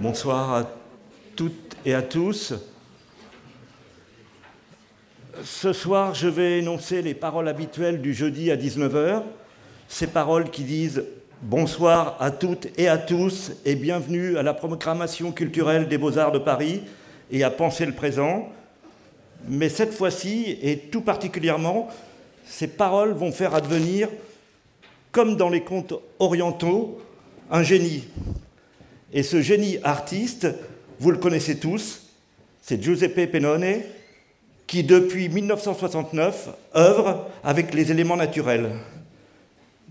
Bonsoir 0.00 0.54
à 0.54 0.70
toutes 1.36 1.76
et 1.84 1.94
à 1.94 2.02
tous. 2.02 2.54
Ce 5.44 5.72
soir, 5.72 6.14
je 6.14 6.28
vais 6.28 6.58
énoncer 6.58 7.02
les 7.02 7.14
paroles 7.14 7.46
habituelles 7.46 8.00
du 8.00 8.14
jeudi 8.14 8.50
à 8.50 8.56
19h, 8.56 9.22
ces 9.86 10.06
paroles 10.06 10.50
qui 10.50 10.64
disent 10.64 11.04
Bonsoir 11.42 12.16
à 12.18 12.32
toutes 12.32 12.66
et 12.76 12.88
à 12.88 12.98
tous 12.98 13.52
et 13.64 13.76
bienvenue 13.76 14.36
à 14.38 14.42
la 14.42 14.54
programmation 14.54 15.30
culturelle 15.30 15.86
des 15.86 15.96
Beaux-Arts 15.96 16.32
de 16.32 16.40
Paris 16.40 16.82
et 17.30 17.44
à 17.44 17.50
Penser 17.50 17.86
le 17.86 17.92
présent. 17.92 18.48
Mais 19.46 19.68
cette 19.68 19.94
fois-ci, 19.94 20.58
et 20.60 20.76
tout 20.76 21.00
particulièrement, 21.00 21.90
ces 22.44 22.66
paroles 22.66 23.12
vont 23.12 23.30
faire 23.30 23.54
advenir, 23.54 24.08
comme 25.12 25.36
dans 25.36 25.48
les 25.48 25.60
contes 25.62 25.94
orientaux, 26.18 27.00
un 27.52 27.62
génie, 27.62 28.08
et 29.12 29.22
ce 29.22 29.40
génie 29.40 29.78
artiste, 29.84 30.48
vous 30.98 31.12
le 31.12 31.18
connaissez 31.18 31.60
tous, 31.60 32.08
c'est 32.62 32.82
Giuseppe 32.82 33.30
Pennone, 33.30 33.82
qui 34.66 34.82
depuis 34.82 35.28
1969 35.28 36.48
œuvre 36.74 37.28
avec 37.44 37.72
les 37.74 37.92
éléments 37.92 38.16
naturels. 38.16 38.70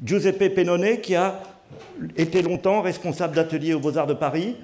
Giuseppe 0.04 0.54
Pennone, 0.54 1.00
qui 1.02 1.16
a 1.16 1.42
été 2.16 2.42
longtemps 2.42 2.82
responsable 2.82 3.36
d'atelier 3.36 3.74
aux 3.74 3.80
Beaux-Arts 3.80 4.08
de 4.08 4.14
Paris, 4.14 4.56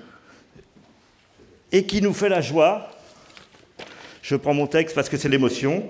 et 1.71 1.85
qui 1.85 2.01
nous 2.01 2.13
fait 2.13 2.29
la 2.29 2.41
joie, 2.41 2.89
je 4.21 4.35
prends 4.35 4.53
mon 4.53 4.67
texte 4.67 4.95
parce 4.95 5.09
que 5.09 5.17
c'est 5.17 5.29
l'émotion, 5.29 5.83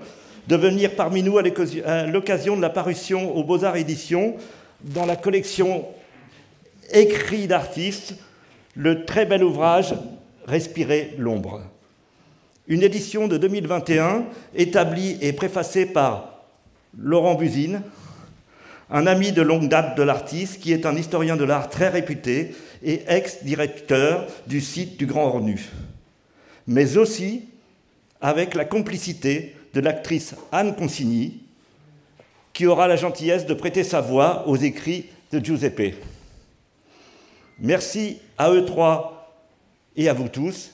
de 0.48 0.56
venir 0.56 0.94
parmi 0.96 1.22
nous 1.22 1.38
à 1.38 1.42
l'occasion 2.06 2.56
de 2.56 2.62
la 2.62 2.70
parution 2.70 3.34
aux 3.34 3.44
Beaux-Arts 3.44 3.76
Éditions 3.76 4.36
dans 4.82 5.06
la 5.06 5.16
collection 5.16 5.86
Écrits 6.92 7.46
d'artistes 7.46 8.14
le 8.74 9.04
très 9.04 9.24
bel 9.24 9.42
ouvrage 9.42 9.94
Respirer 10.46 11.14
l'ombre. 11.16 11.62
Une 12.66 12.82
édition 12.82 13.28
de 13.28 13.38
2021 13.38 14.24
établie 14.54 15.16
et 15.22 15.32
préfacée 15.32 15.86
par 15.86 16.44
Laurent 16.98 17.34
Buzine, 17.34 17.80
un 18.94 19.08
ami 19.08 19.32
de 19.32 19.42
longue 19.42 19.68
date 19.68 19.98
de 19.98 20.04
l'artiste 20.04 20.60
qui 20.60 20.72
est 20.72 20.86
un 20.86 20.96
historien 20.96 21.36
de 21.36 21.42
l'art 21.42 21.68
très 21.68 21.88
réputé 21.88 22.54
et 22.80 23.02
ex-directeur 23.08 24.28
du 24.46 24.60
site 24.60 24.96
du 24.96 25.06
Grand 25.06 25.24
Ornu, 25.26 25.60
mais 26.68 26.96
aussi 26.96 27.48
avec 28.20 28.54
la 28.54 28.64
complicité 28.64 29.56
de 29.74 29.80
l'actrice 29.80 30.36
Anne 30.52 30.76
Consigny, 30.76 31.40
qui 32.52 32.66
aura 32.66 32.86
la 32.86 32.94
gentillesse 32.94 33.46
de 33.46 33.54
prêter 33.54 33.82
sa 33.82 34.00
voix 34.00 34.46
aux 34.46 34.56
écrits 34.56 35.06
de 35.32 35.44
Giuseppe. 35.44 35.96
Merci 37.58 38.18
à 38.38 38.52
eux 38.52 38.64
trois 38.64 39.42
et 39.96 40.08
à 40.08 40.12
vous 40.12 40.28
tous 40.28 40.70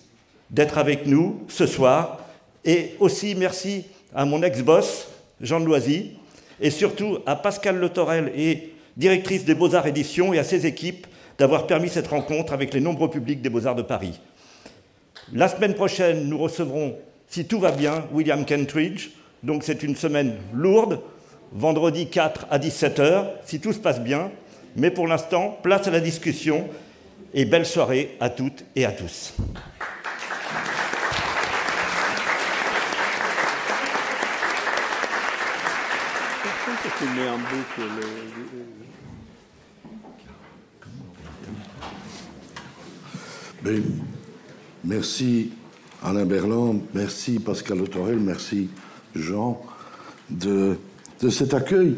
d'être 0.51 0.77
avec 0.77 1.07
nous 1.07 1.41
ce 1.49 1.67
soir. 1.67 2.19
Et 2.67 2.97
aussi 3.01 3.35
merci 3.35 3.87
à 4.15 4.27
mon 4.27 4.43
ex-boss, 4.43 5.09
Jean 5.41 5.61
Loisy, 5.61 6.19
et 6.61 6.71
surtout 6.71 7.19
à 7.27 7.37
Pascal 7.37 7.77
Le 7.77 7.89
Torel 7.89 8.33
et 8.37 8.73
directrice 8.97 9.45
des 9.45 9.55
Beaux-Arts 9.55 9.87
Éditions, 9.87 10.33
et 10.35 10.39
à 10.39 10.45
ses 10.45 10.67
équipes 10.67 11.07
d'avoir 11.39 11.67
permis 11.67 11.89
cette 11.89 12.09
rencontre 12.09 12.53
avec 12.53 12.75
les 12.75 12.81
nombreux 12.81 13.09
publics 13.09 13.41
des 13.41 13.49
Beaux-Arts 13.49 13.77
de 13.77 13.83
Paris. 13.83 14.21
La 15.33 15.49
semaine 15.49 15.75
prochaine, 15.75 16.29
nous 16.29 16.39
recevrons, 16.39 16.97
si 17.29 17.47
tout 17.47 17.61
va 17.61 17.73
bien, 17.73 18.05
William 18.13 18.45
Kentridge. 18.45 19.11
Donc 19.43 19.63
c'est 19.63 19.83
une 19.83 19.97
semaine 19.97 20.37
lourde, 20.53 21.01
vendredi 21.53 22.09
4 22.09 22.47
à 22.51 22.59
17h, 22.59 23.25
si 23.45 23.61
tout 23.61 23.73
se 23.73 23.79
passe 23.79 24.01
bien. 24.01 24.31
Mais 24.77 24.91
pour 24.91 25.07
l'instant, 25.07 25.59
place 25.63 25.89
à 25.89 25.91
la 25.91 26.01
discussion 26.01 26.69
et 27.33 27.45
belle 27.45 27.67
soirée 27.67 28.17
à 28.21 28.29
toutes 28.29 28.65
et 28.77 28.85
à 28.85 28.93
tous. 28.93 29.33
Merci 44.85 45.53
Alain 46.03 46.25
Berland, 46.25 46.81
merci 46.95 47.39
Pascal 47.39 47.81
Autorel, 47.81 48.19
merci 48.19 48.71
Jean 49.15 49.61
de, 50.31 50.77
de 51.21 51.29
cet 51.29 51.55
accueil. 51.55 51.97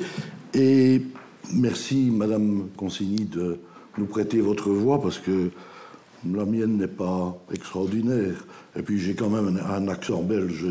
Et 0.54 1.02
Merci, 1.54 2.10
Madame 2.10 2.68
Consigny, 2.76 3.26
de 3.26 3.58
nous 3.98 4.06
prêter 4.06 4.40
votre 4.40 4.70
voix 4.70 5.02
parce 5.02 5.18
que 5.18 5.50
la 6.24 6.46
mienne 6.46 6.78
n'est 6.78 6.86
pas 6.86 7.36
extraordinaire. 7.52 8.46
Et 8.74 8.82
puis 8.82 8.98
j'ai 8.98 9.14
quand 9.14 9.28
même 9.28 9.60
un, 9.68 9.88
accent 9.88 10.22
belge 10.22 10.64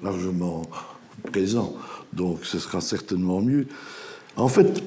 largement 0.00 0.62
présent, 1.32 1.74
donc 2.12 2.40
ce 2.44 2.58
sera 2.58 2.80
certainement 2.80 3.40
mieux. 3.40 3.66
En 4.36 4.48
fait, 4.48 4.82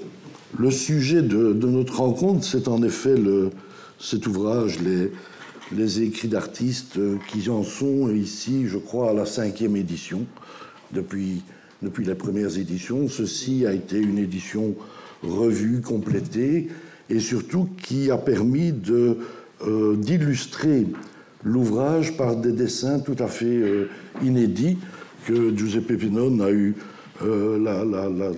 le 0.58 0.72
sujet 0.72 1.22
de, 1.22 1.54
notre 1.54 1.98
rencontre, 1.98 2.44
c'est 2.44 2.68
en 2.68 2.84
effet 2.84 3.16
cet 4.00 4.28
ouvrage, 4.28 4.80
les, 4.80 6.02
écrits 6.02 6.28
d'artistes 6.28 7.00
qui 7.30 7.50
en 7.50 7.64
sont 7.64 8.10
ici, 8.10 8.68
je 8.68 8.78
crois, 8.78 9.12
à 9.12 9.14
la 9.14 9.26
cinquième 9.26 9.76
édition 9.76 10.26
depuis, 10.92 11.44
depuis 11.82 12.04
les 12.04 12.16
premières 12.16 12.58
éditions. 12.58 13.08
Ceci 13.08 13.66
a 13.66 13.74
été 13.74 13.98
une 13.98 14.18
édition 14.18 14.76
revue, 15.24 15.82
complétée, 15.82 16.68
et 17.10 17.20
surtout 17.20 17.70
qui 17.84 18.12
a 18.12 18.18
permis 18.18 18.74
euh, 18.90 19.96
d'illustrer 19.96 20.88
l'ouvrage 21.44 22.18
par 22.18 22.36
des 22.36 22.52
dessins 22.52 23.00
tout 23.00 23.16
à 23.20 23.28
fait 23.28 23.46
euh, 23.46 23.90
inédits 24.24 24.78
que 25.26 25.56
Giuseppe 25.56 25.98
Pinone 25.98 26.42
a 26.42 26.52
eu 26.52 26.76
euh, 27.26 27.58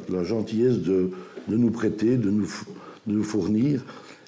la, 0.09 0.23
gentillesse 0.23 0.79
de, 0.79 1.09
nous 1.47 1.71
prêter, 1.71 2.17
de 2.17 2.29
nous, 2.29 3.23
fournir, 3.23 3.83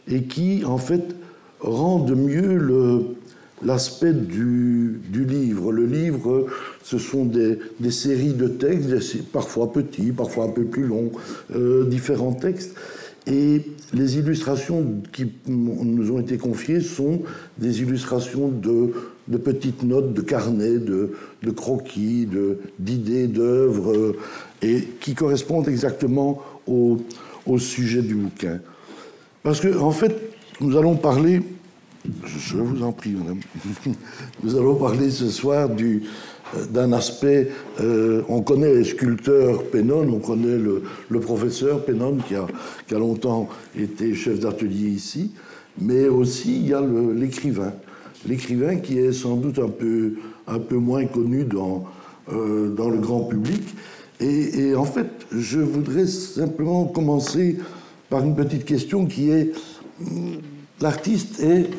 et 0.08 0.24
qui 0.24 0.64
en 0.66 0.78
fait 0.78 1.16
rendent 1.60 2.16
mieux 2.16 3.06
l'aspect 3.64 4.14
du, 4.14 5.00
livre. 5.14 5.72
Le 5.72 5.86
livre, 5.86 6.48
ce 6.84 6.98
sont 6.98 7.26
des, 7.26 7.60
des 7.80 7.92
séries 7.92 8.34
de 8.34 8.48
textes, 8.48 9.24
parfois 9.32 9.72
petits, 9.72 10.12
parfois 10.12 10.46
un 10.46 10.50
peu 10.50 10.64
plus 10.64 10.86
longs, 10.86 11.12
euh, 11.56 11.86
différents 11.86 12.34
textes. 12.34 12.76
Et 13.28 13.64
les 13.94 14.18
illustrations 14.18 15.02
qui 15.12 15.32
nous 15.48 16.12
ont 16.12 16.20
été 16.20 16.38
confiées 16.38 16.82
sont 16.82 17.24
des 17.58 17.82
illustrations 17.82 18.50
de, 18.50 18.92
de 19.28 19.38
petites 19.38 19.84
notes, 19.84 20.14
de 20.14 20.22
carnets, 20.22 20.78
de, 20.78 21.14
de 21.42 21.52
croquis, 21.52 22.28
d'idées, 22.80 23.28
d'œuvres, 23.28 23.96
euh, 23.96 24.18
et 24.62 24.82
qui 25.00 25.16
correspondent 25.16 25.68
exactement 25.68 26.42
au, 26.68 26.98
au 27.46 27.58
sujet 27.58 28.02
du 28.02 28.16
bouquin. 28.16 28.60
Parce 29.44 29.60
que, 29.60 29.78
en 29.78 29.92
fait, 29.92 30.16
nous 30.62 30.78
allons 30.78 30.96
parler 30.96 31.42
je 32.26 32.58
vous 32.58 32.84
en 32.84 32.92
prie, 32.92 33.12
madame. 33.12 33.40
Nous 34.44 34.56
allons 34.56 34.76
parler 34.76 35.10
ce 35.10 35.30
soir 35.30 35.70
du, 35.70 36.04
euh, 36.56 36.66
d'un 36.66 36.94
aspect. 36.94 37.50
Euh, 37.80 38.22
on 38.30 38.42
connaît 38.42 38.74
les 38.74 38.84
sculpteurs 38.84 39.64
Pennon, 39.64 40.08
on 40.12 40.20
connaît 40.20 40.58
le, 40.58 40.84
le 41.10 41.20
professeur 41.20 41.84
Pennon 41.84 42.18
qui 42.28 42.36
a, 42.36 42.46
qui 42.88 42.96
a, 42.96 43.00
longtemps 43.00 43.50
été 43.78 44.14
chef 44.14 44.40
d'atelier 44.40 44.90
ici, 44.90 45.32
mais 45.80 46.08
aussi 46.08 46.58
il 46.58 46.68
y 46.68 46.74
a 46.74 46.82
l'écrivain. 46.82 47.74
L'écrivain 48.28 48.78
qui 48.78 49.00
est 49.00 49.14
sans 49.14 49.36
doute 49.36 49.60
un 49.60 49.70
peu, 49.70 50.14
un 50.48 50.60
peu 50.60 50.78
moins 50.78 51.06
connu 51.06 51.44
dans, 51.44 51.86
euh, 52.32 52.70
dans 52.70 52.90
le 52.90 52.98
grand 52.98 53.22
public. 53.22 53.62
Et, 54.20 54.74
en 54.76 54.86
fait, 54.86 55.08
je 55.32 55.60
voudrais 55.60 56.08
simplement 56.08 56.86
commencer 56.86 57.58
par 58.10 58.24
une 58.24 58.36
petite 58.36 58.64
question 58.64 59.06
qui 59.06 59.30
est 59.30 59.52
l'artiste 60.80 61.42
est 61.42 61.70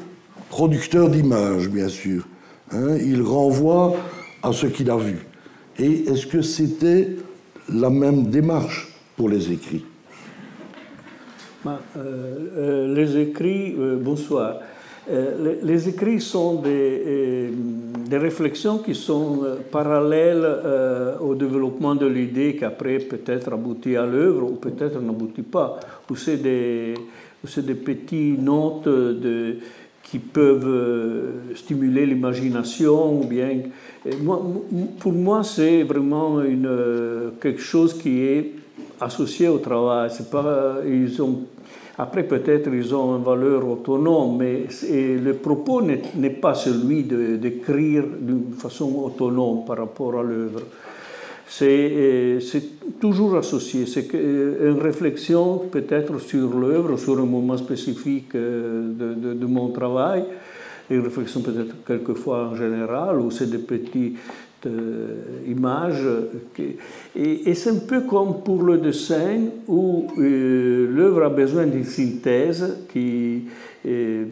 producteur 0.50 1.09
d'images, 1.09 1.69
bien 1.69 1.88
sûr. 1.88 2.26
Hein, 2.73 2.97
il 2.99 3.23
renvoie 3.23 3.97
à 4.43 4.53
ce 4.53 4.67
qu'il 4.67 4.91
a 4.91 4.97
vu. 4.97 5.19
Et 5.79 6.05
est-ce 6.09 6.26
que 6.26 6.43
c'était 6.43 7.17
la 7.73 7.91
même 7.91 8.26
démarche 8.26 8.94
pour 9.17 9.29
les 9.29 9.53
écrits? 9.53 9.85
Ben, 11.65 11.79
euh, 11.97 12.37
euh, 12.56 12.94
Les 12.94 13.19
écrits, 13.19 13.75
euh. 15.11 15.55
Les, 15.62 15.88
écrits 15.88 16.20
sont 16.20 16.56
des, 16.56 17.50
des, 18.08 18.19
réflexions 18.19 18.79
qui 18.79 18.94
sont 18.94 19.41
parallèles 19.70 20.47
au 21.20 21.35
développement 21.35 21.94
de 21.94 22.06
l'idée 22.06 22.56
qui 22.56 22.64
après 22.64 22.99
peut-être 22.99 23.53
aboutit 23.53 23.97
à 23.97 24.06
l'œuvre 24.06 24.44
ou 24.44 24.56
peut-être 24.56 25.00
n'aboutit 25.00 25.43
pas. 25.43 25.79
Ou 26.11 26.17
c'est 26.17 26.38
des, 26.38 26.94
des 27.44 27.75
petites 27.75 28.41
notes 28.41 28.88
de, 28.88 29.56
qui 30.03 30.19
peuvent 30.19 31.32
stimuler 31.55 32.06
l'imagination, 32.06 33.20
ou 33.20 33.25
bien. 33.25 33.58
Pour 35.00 35.12
moi, 35.12 35.43
c'est 35.43 35.82
vraiment 35.82 36.41
une, 36.43 37.32
quelque 37.41 37.61
chose 37.61 37.94
qui 37.94 38.23
est 38.23 38.53
associé 39.00 39.49
au 39.49 39.58
travail. 39.58 40.11
Pas, 40.31 40.79
ils 40.87 41.20
ont 41.20 41.41
après, 41.98 42.25
peut-être 42.25 42.69
ils 42.75 42.94
ont 42.94 43.16
une 43.16 43.25
valeur 43.25 43.66
autonome, 43.66 44.37
mais 44.38 44.66
le 44.90 45.32
propos 45.34 45.81
n'est 45.81 46.31
pas 46.31 46.54
celui 46.54 47.04
d'écrire 47.04 48.04
d'une 48.20 48.52
façon 48.52 48.93
autonome 49.04 49.64
par 49.66 49.78
rapport 49.78 50.19
à 50.19 50.22
l'œuvre. 50.22 50.60
C'est 51.48 52.38
toujours 53.00 53.37
associé. 53.37 53.87
C'est 53.87 54.12
une 54.12 54.78
réflexion 54.81 55.58
peut-être 55.70 56.19
sur 56.19 56.58
l'œuvre, 56.58 56.98
sur 56.98 57.19
un 57.19 57.25
moment 57.25 57.56
spécifique 57.56 58.34
euh, 58.34 58.88
de, 58.93 59.34
de, 59.34 59.46
mon 59.46 59.69
travail, 59.69 60.25
une 60.90 61.00
réflexion 61.00 61.40
peut-être 61.40 61.84
quelquefois 61.87 62.48
en 62.52 62.56
général, 62.56 63.20
ou 63.20 63.31
c'est 63.31 63.48
des 63.48 63.58
petits 63.58 64.14
euh, 64.14 64.45
image. 65.47 66.03
Et, 67.17 67.55
c'est 67.55 67.71
un 67.71 67.87
peu 67.87 68.03
comme 68.03 68.43
pour 68.45 68.63
le 68.63 68.79
dessin 68.79 69.49
où 69.69 70.07
euh, 70.19 70.89
l'œuvre 70.91 71.25
a 71.25 71.31
besoin 71.31 71.67
d'une 71.67 71.85
synthèse 71.85 72.87
qui 72.93 73.45
est 73.85 74.27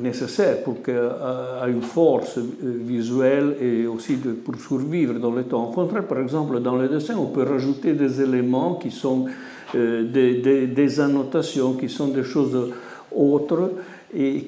nécessaire 0.00 0.62
pour 0.62 0.82
qu'elle 0.82 0.96
ait 0.96 1.70
une 1.70 1.82
force 1.82 2.38
euh, 2.38 2.42
visuelle 2.62 3.56
et 3.60 3.86
aussi 3.86 4.14
pour 4.44 4.56
survivre 4.56 5.18
dans 5.18 5.30
le 5.30 5.44
temps. 5.44 5.68
Au 5.68 5.72
contraire, 5.72 6.06
par 6.06 6.20
exemple, 6.20 6.60
dans 6.60 6.76
le 6.76 6.88
dessin, 6.88 7.16
on 7.16 7.26
peut 7.26 7.44
rajouter 7.44 7.92
des 7.92 8.20
éléments 8.20 8.74
qui 8.74 8.90
sont 8.90 9.26
des, 9.74 11.00
annotations, 11.00 11.74
qui 11.74 11.90
sont 11.90 12.08
des 12.08 12.24
choses 12.24 12.72
autres 13.14 13.70
et 14.14 14.46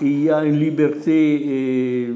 il 0.00 0.24
y 0.24 0.30
a 0.30 0.44
une 0.44 0.58
liberté 0.58 2.04
et 2.04 2.08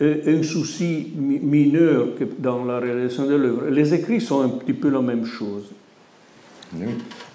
un 0.00 0.42
souci 0.42 1.12
mineur 1.16 2.08
dans 2.38 2.64
la 2.64 2.78
réalisation 2.78 3.26
de 3.26 3.34
l'œuvre. 3.34 3.68
Les 3.70 3.94
écrits 3.94 4.20
sont 4.20 4.42
un 4.42 4.48
petit 4.48 4.74
peu 4.74 4.88
la 4.90 5.00
même 5.00 5.24
chose. 5.24 5.64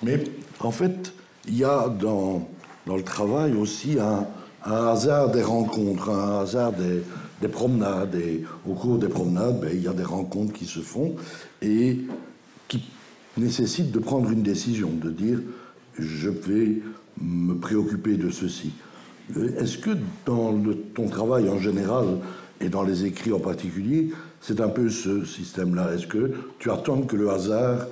Mais 0.03 0.23
en 0.59 0.71
fait, 0.71 1.13
il 1.47 1.57
y 1.57 1.63
a 1.63 1.89
dans, 1.89 2.47
dans 2.85 2.97
le 2.97 3.03
travail 3.03 3.53
aussi 3.53 3.97
un, 3.99 4.27
hasard 4.63 5.31
des 5.31 5.41
rencontres, 5.41 6.09
un 6.09 6.41
hasard 6.41 6.73
des, 6.73 7.01
des 7.41 7.47
promenades. 7.47 8.15
Et 8.15 8.43
au 8.67 8.73
cours 8.73 8.97
des 8.97 9.07
promenades, 9.07 9.59
ben, 9.59 9.71
il 9.73 9.81
y 9.81 9.87
a 9.87 9.93
des 9.93 10.03
rencontres 10.03 10.53
qui 10.53 10.65
se 10.65 10.79
font 10.81 11.15
et 11.61 11.99
qui 12.67 12.83
nécessitent 13.37 13.91
de 13.91 13.99
prendre 13.99 14.29
une 14.29 14.43
décision, 14.43 14.89
de 14.89 15.09
dire 15.09 15.39
je 15.97 16.29
vais 16.29 16.81
me 17.19 17.55
préoccuper 17.55 18.17
de 18.17 18.29
ceci. 18.29 18.71
Est-ce 19.57 19.77
que 19.77 19.91
dans 20.25 20.61
ton 20.93 21.07
travail 21.07 21.49
en 21.49 21.57
général 21.57 22.05
et 22.61 22.69
dans 22.69 22.83
les 22.83 23.05
écrits 23.05 23.33
en 23.33 23.39
particulier, 23.39 24.09
c'est 24.39 24.61
un 24.61 24.69
peu 24.69 24.89
ce 24.89 25.25
système-là. 25.25 25.93
Est-ce 25.93 26.07
que 26.07 26.31
tu 26.59 26.69
attends 26.71 27.01
que 27.01 27.15
le 27.15 27.29
hasard 27.29 27.87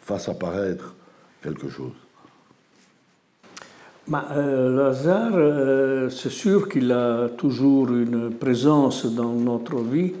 fasse 0.00 0.28
apparaître 0.28 0.94
quelque 1.42 1.68
chose? 1.68 1.92
Bah, 4.08 4.26
euh, 4.32 4.76
Le 4.76 4.82
hasard, 4.84 5.32
euh, 5.34 6.08
c'est 6.10 6.30
sûr 6.30 6.68
qu'il 6.68 6.92
a 6.92 7.28
toujours 7.28 7.90
une 7.90 8.30
présence 8.30 9.04
dans 9.04 9.32
notre 9.32 9.80
vie, 9.80 10.12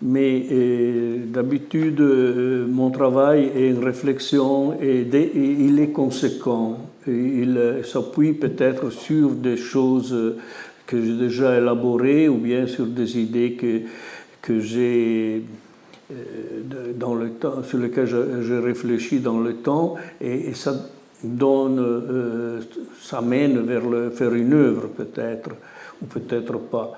mais 0.00 0.46
euh, 0.50 1.18
d'habitude, 1.26 2.00
mon 2.00 2.90
travail 2.90 3.50
est 3.54 3.68
une 3.68 3.84
réflexion 3.84 4.80
et, 4.80 5.02
et 5.02 5.36
il 5.36 5.78
est 5.80 5.90
conséquent. 5.90 6.78
Il 7.06 7.82
s'appuie 7.84 8.32
peut-être 8.32 8.90
sur 8.90 9.30
des 9.30 9.58
choses 9.58 10.16
que 10.86 11.02
j'ai 11.02 11.16
déjà 11.16 11.58
élaborées 11.58 12.28
ou 12.28 12.36
bien 12.36 12.66
sur 12.66 12.86
des 12.86 13.18
idées 13.18 13.52
que, 13.52 13.82
que 14.40 14.60
j'ai 14.60 15.42
euh, 16.12 16.92
dans 16.94 17.14
le 17.14 17.30
temps, 17.30 17.62
sur 17.64 17.78
lesquelles 17.78 18.08
j'ai 18.42 18.58
réfléchi 18.58 19.18
dans 19.18 19.40
le 19.40 19.54
temps 19.54 19.96
et, 20.20 20.54
ça 20.54 20.88
donne, 21.24 21.80
euh, 21.80 22.60
ça 23.00 23.20
mène 23.20 23.60
vers 23.62 23.82
faire 24.12 24.32
une 24.34 24.52
œuvre 24.52 24.88
peut-être 24.88 25.50
ou 26.00 26.06
peut-être 26.06 26.58
pas. 26.58 26.92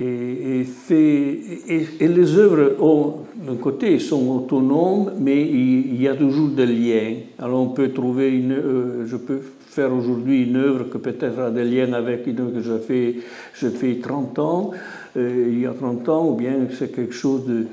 Et, 0.00 0.64
les 0.88 2.38
œuvres, 2.38 3.24
d'un 3.34 3.56
côté, 3.56 3.98
sont 3.98 4.36
autonomes, 4.36 5.12
mais 5.18 5.42
il, 5.42 6.00
y 6.00 6.08
a 6.08 6.14
toujours 6.14 6.48
des 6.48 6.66
liens. 6.66 7.14
Alors 7.38 7.62
on 7.62 7.68
peut 7.68 7.90
trouver 7.90 8.30
une, 8.30 8.52
euh, 8.52 9.06
je 9.06 9.16
peux 9.16 9.40
faire 9.72 9.92
aujourd'hui 9.92 10.44
une 10.44 10.56
œuvre 10.56 10.84
que 10.90 10.98
peut-être 10.98 11.38
a 11.38 11.50
des 11.50 11.64
liens 11.64 11.94
avec 11.94 12.26
une 12.26 12.40
œuvre 12.40 12.52
que 12.52 12.60
j'ai 12.60 12.78
fait, 12.78 13.16
je 13.54 13.68
fais 13.68 13.98
30 14.02 14.38
ans, 14.38 14.70
euh, 15.16 15.48
il 15.48 15.60
y 15.60 15.66
a 15.66 15.72
30 15.72 16.08
ans, 16.10 16.28
ou 16.28 16.34
bien 16.34 16.54
c'est 16.78 16.94
quelque 16.94 17.14
chose 17.14 17.46
de... 17.46 17.66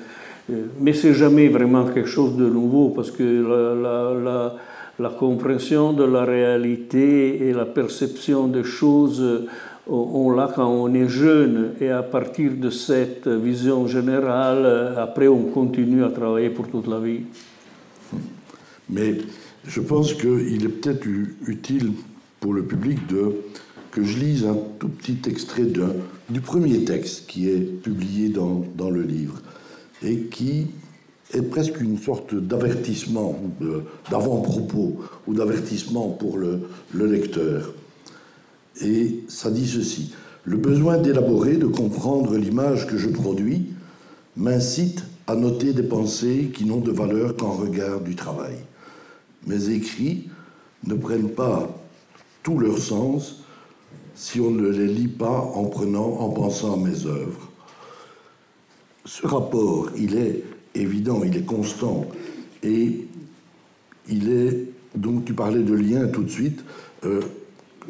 Euh, 0.49 0.67
mais 0.79 0.93
c'est 0.93 1.13
jamais 1.13 1.49
vraiment 1.49 1.83
quelque 1.85 2.07
chose 2.07 2.37
de 2.37 2.47
nouveau, 2.47 2.89
parce 2.89 3.11
que 3.11 3.23
la, 3.23 4.13
la, 4.17 4.55
la 4.97 5.09
compréhension 5.09 5.91
de 5.91 6.05
la 6.05 6.23
réalité 6.23 7.49
et 7.49 7.51
la 7.51 7.65
perception 7.65 8.47
des 8.47 8.63
choses 8.63 9.47
on 9.91 10.29
l'a 10.29 10.51
quand 10.53 10.67
on 10.67 10.93
est 10.93 11.07
jeune 11.07 11.71
et 11.81 11.89
à 11.89 12.03
partir 12.03 12.51
de 12.51 12.69
cette 12.69 13.27
vision 13.27 13.87
générale, 13.87 14.93
après 14.95 15.27
on 15.27 15.45
continue 15.45 16.03
à 16.03 16.09
travailler 16.09 16.51
pour 16.51 16.67
toute 16.67 16.87
la 16.87 16.99
vie. 16.99 17.21
Mais 18.87 19.15
je 19.67 19.81
pense 19.81 20.13
qu'il 20.13 20.63
est 20.63 20.69
peut-être 20.69 21.05
utile 21.47 21.91
pour 22.39 22.53
le 22.53 22.63
public 22.63 23.05
de, 23.07 23.33
que 23.91 24.03
je 24.03 24.17
lise 24.17 24.45
un 24.45 24.57
tout 24.79 24.89
petit 24.89 25.17
extrait 25.27 25.67
du 26.29 26.41
premier 26.41 26.83
texte 26.85 27.27
qui 27.27 27.49
est 27.49 27.59
publié 27.59 28.29
dans, 28.29 28.63
dans 28.75 28.89
le 28.89 29.01
livre 29.01 29.41
et 30.03 30.21
qui 30.21 30.67
est 31.33 31.41
presque 31.41 31.79
une 31.79 31.97
sorte 31.97 32.33
d'avertissement, 32.33 33.39
d'avant-propos 34.09 34.99
ou 35.27 35.33
d'avertissement 35.33 36.09
pour 36.09 36.37
le, 36.37 36.61
le 36.93 37.05
lecteur. 37.05 37.73
Et 38.81 39.23
ça 39.27 39.51
dit 39.51 39.67
ceci. 39.67 40.13
Le 40.45 40.57
besoin 40.57 40.97
d'élaborer, 40.97 41.57
de 41.57 41.67
comprendre 41.67 42.35
l'image 42.37 42.87
que 42.87 42.97
je 42.97 43.09
produis 43.09 43.67
m'incite 44.37 45.03
à 45.27 45.35
noter 45.35 45.73
des 45.73 45.83
pensées 45.83 46.49
qui 46.53 46.65
n'ont 46.65 46.79
de 46.79 46.91
valeur 46.91 47.35
qu'en 47.35 47.51
regard 47.51 47.99
du 48.01 48.15
travail. 48.15 48.55
Mes 49.47 49.69
écrits 49.69 50.29
ne 50.85 50.95
prennent 50.95 51.31
pas 51.31 51.69
tout 52.43 52.59
leur 52.59 52.77
sens 52.77 53.43
si 54.15 54.39
on 54.39 54.51
ne 54.51 54.67
les 54.67 54.87
lit 54.87 55.07
pas 55.07 55.51
en 55.53 55.65
prenant, 55.65 56.17
en 56.19 56.29
pensant 56.29 56.73
à 56.73 56.77
mes 56.77 57.05
œuvres. 57.05 57.49
Ce 59.05 59.25
rapport, 59.25 59.89
il 59.97 60.17
est 60.17 60.43
évident, 60.75 61.21
il 61.23 61.37
est 61.37 61.45
constant 61.45 62.05
et 62.63 63.07
il 64.09 64.29
est, 64.29 64.65
donc 64.95 65.25
tu 65.25 65.33
parlais 65.33 65.63
de 65.63 65.73
lien 65.73 66.07
tout 66.07 66.23
de 66.23 66.29
suite, 66.29 66.63
euh, 67.05 67.21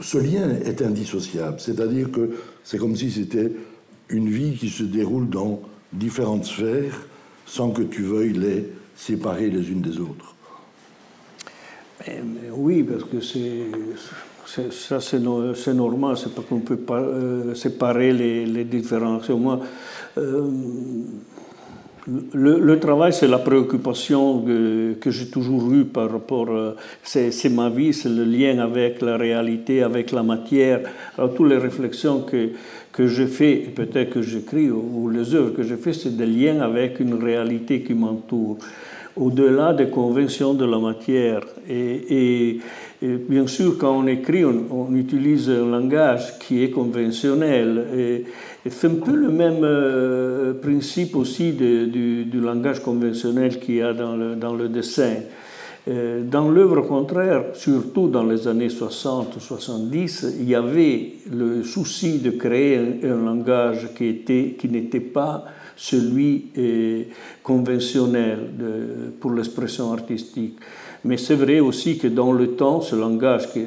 ce 0.02 0.18
lien 0.18 0.50
est 0.66 0.82
indissociable. 0.82 1.60
C'est-à-dire 1.60 2.12
que 2.12 2.38
c'est 2.64 2.78
comme 2.78 2.96
si 2.96 3.12
c'était 3.12 3.52
une 4.10 4.30
vie 4.30 4.56
qui 4.56 4.70
se 4.70 4.84
déroule 4.84 5.30
dans 5.30 5.62
différentes 5.94 6.46
sphères 6.46 7.08
sans 7.46 7.72
que 7.72 7.82
tu 7.82 8.04
veuilles 8.04 8.34
les 8.34 8.70
séparer 8.96 9.50
les 9.50 9.72
unes 9.72 9.82
des 9.82 9.98
autres. 10.00 10.36
Oui, 12.56 12.84
parce 12.84 13.04
que 13.04 13.22
c'est 13.22 13.68
ça 14.72 15.00
c'est 15.00 15.74
normal, 15.74 16.18
c'est 16.18 16.34
pas 16.34 16.42
qu'on 16.42 16.60
peut 16.60 16.78
pas 16.78 17.00
euh, 17.00 17.54
séparer 17.54 18.12
les, 18.12 18.64
différences. 18.64 19.30
Moi, 19.30 19.60
euh, 20.18 20.48
le, 22.34 22.80
travail, 22.80 23.14
c'est 23.14 23.28
la 23.28 23.38
préoccupation 23.38 24.42
que, 24.42 25.12
j'ai 25.12 25.28
toujours 25.30 25.72
eue 25.72 25.86
par 25.86 26.12
rapport. 26.12 26.50
Euh, 26.50 26.76
c'est 27.04 27.50
ma 27.50 27.70
vie, 27.70 27.94
c'est 27.94 28.10
le 28.10 28.24
lien 28.24 28.60
avec 28.60 29.02
la 29.02 29.18
réalité, 29.18 29.84
avec 29.84 30.12
la 30.12 30.24
matière. 30.24 30.82
Alors, 31.18 31.34
toutes 31.36 31.50
les 31.50 31.58
réflexions 31.58 32.22
que, 32.22 32.50
que 32.92 33.06
je 33.06 33.26
fais, 33.26 33.54
et 33.54 33.72
peut-être 33.76 34.10
que 34.10 34.22
j'écris, 34.24 34.72
ou, 34.72 35.10
les 35.10 35.36
œuvres 35.36 35.54
que 35.54 35.64
je 35.64 35.76
fais, 35.76 35.94
c'est 35.94 36.18
des 36.18 36.26
liens 36.26 36.62
avec 36.62 37.00
une 37.00 37.14
réalité 37.24 37.84
qui 37.84 37.94
m'entoure, 37.94 38.58
au-delà 39.20 39.74
des 39.74 39.90
conventions 39.90 40.54
de 40.54 40.66
la 40.66 40.80
matière. 40.80 41.42
Et, 41.70 42.60
bien 43.02 43.48
sûr, 43.48 43.78
quand 43.78 44.00
on 44.00 44.08
écrit, 44.08 44.44
on, 44.46 44.96
utilise 44.96 45.50
un 45.50 45.70
langage 45.70 46.40
qui 46.40 46.64
est 46.64 46.70
conventionnel. 46.70 48.24
C'est 48.68 48.88
un 48.88 48.96
peu 48.96 49.16
le 49.16 49.30
même 49.30 49.64
euh, 49.64 50.54
principe 50.54 51.16
aussi 51.16 51.54
du, 51.54 52.26
langage 52.34 52.82
conventionnel 52.82 53.60
qu'il 53.60 53.76
y 53.76 53.82
a 53.82 53.94
dans 53.94 54.16
le, 54.16 54.68
dessin. 54.70 55.16
Euh, 55.88 56.24
dans 56.24 56.50
l'œuvre 56.50 56.82
contraire, 56.82 57.46
surtout 57.54 58.10
dans 58.10 58.24
les 58.24 58.48
années 58.48 58.68
60-70, 58.68 60.36
il 60.40 60.50
y 60.50 60.56
avait 60.56 61.14
le 61.32 61.64
souci 61.64 62.20
de 62.20 62.32
créer 62.32 62.78
un, 63.04 63.26
langage 63.26 63.90
qui, 63.96 64.24
qui 64.58 64.70
n'était 64.70 65.00
pas 65.00 65.46
celui 65.80 66.48
euh, 66.58 67.04
conventionnel 67.42 68.40
pour 69.22 69.32
l'expression 69.32 69.94
artistique. 69.94 70.60
Mais 71.06 71.16
c'est 71.16 71.36
vrai 71.36 71.62
aussi 71.62 71.98
que 71.98 72.08
dans 72.08 72.34
le 72.34 72.50
temps, 72.56 72.82
ce 72.82 72.98
langage 72.98 73.50
qui, 73.54 73.64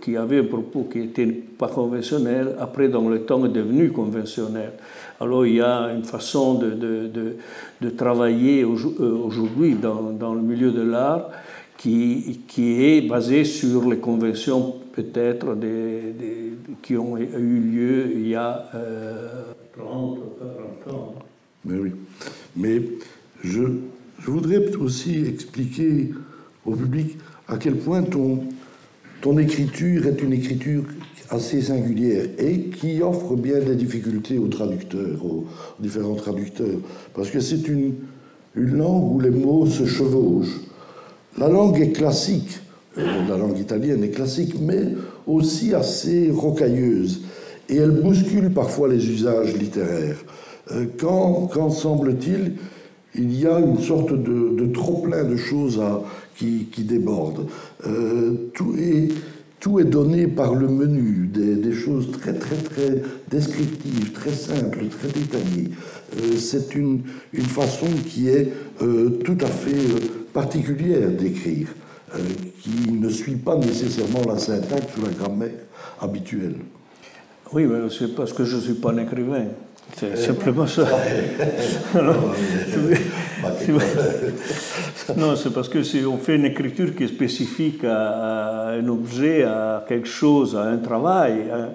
qui, 0.00 0.16
avait 0.16 0.38
un 0.38 0.44
propos 0.44 0.86
qui 0.90 0.98
n'était 0.98 1.26
pas 1.26 1.66
conventionnel, 1.66 2.54
après 2.60 2.88
dans 2.88 3.08
le 3.08 3.22
temps 3.22 3.44
est 3.44 3.50
devenu 3.50 3.90
conventionnel. 3.90 4.74
Alors 5.20 5.44
il 5.44 5.56
y 5.56 5.60
a 5.60 5.92
une 5.92 6.04
façon 6.04 6.54
de, 6.54 6.70
de, 6.70 7.36
de, 7.80 7.90
travailler 7.90 8.62
aujourd'hui 8.62 9.74
dans, 9.74 10.12
dans, 10.12 10.34
le 10.34 10.42
milieu 10.42 10.70
de 10.70 10.82
l'art 10.82 11.30
qui, 11.76 12.42
qui, 12.46 12.84
est 12.84 13.00
basée 13.00 13.44
sur 13.44 13.90
les 13.90 13.98
conventions 13.98 14.76
peut-être 14.92 15.56
des, 15.56 16.14
qui 16.82 16.96
ont 16.96 17.16
eu 17.16 17.60
lieu 17.60 18.12
il 18.14 18.28
y 18.28 18.36
a 18.36 18.68
euh, 18.76 19.52
30 19.76 20.18
40 20.84 20.96
ans. 20.96 21.14
Mais 21.66 21.78
oui. 21.78 21.90
Mais 22.56 22.82
je, 23.42 23.62
voudrais 24.24 24.74
aussi 24.76 25.24
expliquer 25.26 26.10
au 26.64 26.74
public 26.74 27.18
à 27.48 27.56
quel 27.58 27.76
point 27.76 28.02
ton, 28.02 28.44
ton 29.20 29.38
écriture 29.38 30.06
est 30.06 30.22
une 30.22 30.32
écriture 30.32 30.84
assez 31.30 31.60
singulière 31.60 32.26
et 32.38 32.60
qui 32.70 33.02
offre 33.02 33.34
bien 33.34 33.58
des 33.58 33.74
difficultés 33.74 34.38
aux 34.38 34.48
traducteurs, 34.48 35.24
aux, 35.24 35.46
différents 35.80 36.14
traducteurs, 36.14 36.78
parce 37.14 37.30
que 37.30 37.40
c'est 37.40 37.68
une, 37.68 37.94
une 38.54 38.76
langue 38.76 39.16
où 39.16 39.20
les 39.20 39.30
mots 39.30 39.66
se 39.66 39.86
chevauchent. 39.86 40.60
La 41.38 41.48
langue 41.48 41.80
est 41.80 41.92
classique, 41.92 42.60
euh, 42.96 43.28
la 43.28 43.36
langue 43.36 43.58
italienne 43.58 44.02
est 44.04 44.10
classique, 44.10 44.54
mais 44.60 44.94
aussi 45.26 45.74
assez 45.74 46.30
rocailleuse, 46.30 47.22
et 47.68 47.76
elle 47.76 47.90
bouscule 47.90 48.50
parfois 48.52 48.88
les 48.88 49.10
usages 49.10 49.54
littéraires. 49.56 50.24
Euh, 50.72 50.86
quand, 50.98 51.70
semble-t-il, 51.70 52.54
il 53.14 53.40
y 53.40 53.46
a 53.46 53.58
une 53.60 53.78
sorte 53.78 54.12
de, 54.12 54.66
trop-plein 54.72 55.24
de 55.24 55.36
choses 55.36 55.80
qui, 56.36 56.66
qui 56.70 56.82
débordent. 56.82 57.46
Euh, 57.86 58.50
tout, 58.52 58.76
est, 58.78 59.08
donné 59.84 60.28
par 60.28 60.54
le 60.54 60.68
menu, 60.68 61.28
des, 61.32 61.72
choses 61.72 62.12
très 62.12 62.34
très 62.34 62.56
très 62.56 63.02
descriptives, 63.28 64.12
très 64.12 64.30
simples, 64.30 64.86
très 64.88 65.08
détaillées. 65.08 65.70
Euh, 66.18 66.36
C'est 66.38 66.74
une, 66.74 67.02
façon 67.32 67.86
qui 68.06 68.28
est 68.28 68.52
tout 68.78 69.38
à 69.40 69.46
fait 69.46 70.02
particulière 70.32 71.10
d'écrire, 71.10 71.68
qui 72.60 72.92
ne 72.92 73.08
suit 73.08 73.36
pas 73.36 73.56
nécessairement 73.56 74.22
la 74.28 74.38
syntaxe 74.38 74.96
ou 74.98 75.04
la 75.04 75.12
grammaire 75.12 75.64
habituelle. 76.00 76.56
Oui, 77.52 77.64
mais 77.64 77.88
c'est 77.90 78.14
parce 78.14 78.32
que 78.32 78.44
je 78.44 78.56
ne 78.56 78.60
suis 78.60 78.74
pas 78.74 78.92
un 78.92 78.98
écrivain. 78.98 79.46
C'est 79.94 80.16
simplement 80.16 80.66
ça. 80.66 80.86
non, 85.16 85.36
c'est 85.36 85.52
parce 85.52 85.68
que 85.68 85.82
si 85.82 86.04
on 86.04 86.18
fait 86.18 86.36
une 86.36 86.44
écriture 86.44 86.94
qui 86.94 87.04
est 87.04 87.08
spécifique 87.08 87.84
à, 87.84 88.70
un 88.72 88.88
objet, 88.88 89.44
à 89.44 89.84
quelque 89.88 90.08
chose, 90.08 90.56
à 90.56 90.64
un 90.64 90.78
travail, 90.78 91.44
hein, 91.52 91.68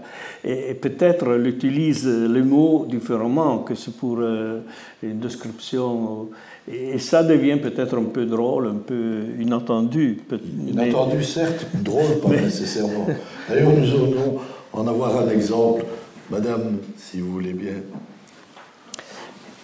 et, 0.43 0.73
peut-être 0.75 1.33
elle 1.33 1.47
utilise 1.47 2.05
les 2.07 2.41
mots 2.41 2.85
différemment 2.87 3.59
que 3.59 3.75
c'est 3.75 3.95
pour 3.95 4.17
euh, 4.19 4.59
une 5.01 5.19
description. 5.19 6.29
Et 6.71 6.99
ça 6.99 7.23
devient 7.23 7.57
peut-être 7.57 7.97
un 7.97 8.03
peu 8.03 8.25
drôle, 8.25 8.67
un 8.67 8.81
peu 8.85 9.23
inattendu. 9.39 10.19
Inattendu, 10.67 11.17
mais... 11.17 11.23
certes, 11.23 11.65
drôle, 11.73 12.19
pas 12.21 12.29
mais... 12.29 12.41
nécessairement. 12.41 13.07
D'ailleurs, 13.49 13.71
nous 13.71 13.89
allons 13.89 14.39
en 14.73 14.87
avoir 14.87 15.17
un 15.21 15.29
exemple. 15.29 15.85
Madame, 16.31 16.79
si 16.97 17.19
vous 17.19 17.33
voulez 17.33 17.51
bien. 17.51 17.83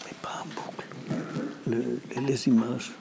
Mais 0.06 0.14
pas 0.22 0.44
en 0.44 0.48
boucle. 0.48 0.86
Le, 1.66 2.02
les 2.28 2.48
images. 2.50 2.92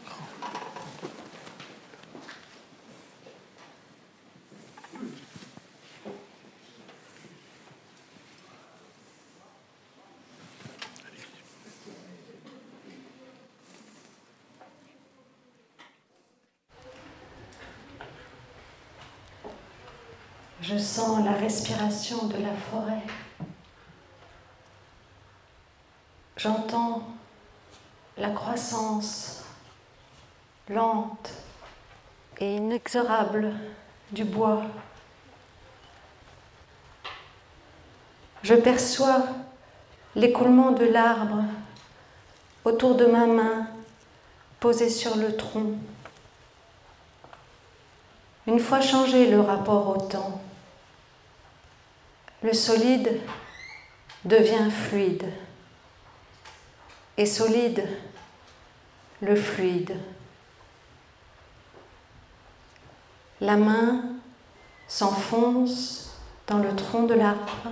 Je 20.63 20.79
sens 20.79 21.25
la 21.25 21.33
respiration 21.33 22.29
de 22.29 22.35
la 22.35 22.55
forêt. 22.71 23.03
J'entends 26.37 27.03
la 28.19 28.29
croissance 28.29 29.43
lente 30.69 31.31
et 32.39 32.57
inexorable 32.57 33.55
du 34.11 34.25
bois. 34.25 34.65
Je 38.43 38.55
perçois 38.55 39.23
l'écoulement 40.15 40.73
de 40.73 40.85
l'arbre 40.85 41.43
autour 42.67 42.97
de 42.97 43.07
ma 43.07 43.25
main 43.25 43.69
posée 44.61 44.91
sur 44.91 45.17
le 45.17 45.35
tronc. 45.37 45.73
Une 48.47 48.61
fois 48.61 48.83
changé 48.83 49.31
le 49.31 49.41
rapport 49.41 49.89
au 49.89 50.03
temps, 50.03 50.43
le 52.43 52.53
solide 52.53 53.21
devient 54.27 54.71
fluide 54.71 55.33
et 57.17 57.27
solide 57.27 57.87
le 59.21 59.35
fluide. 59.35 59.97
La 63.41 63.57
main 63.57 64.03
s'enfonce 64.89 66.17
dans 66.47 66.59
le 66.59 66.75
tronc 66.75 67.05
de 67.05 67.15
l'arbre 67.15 67.71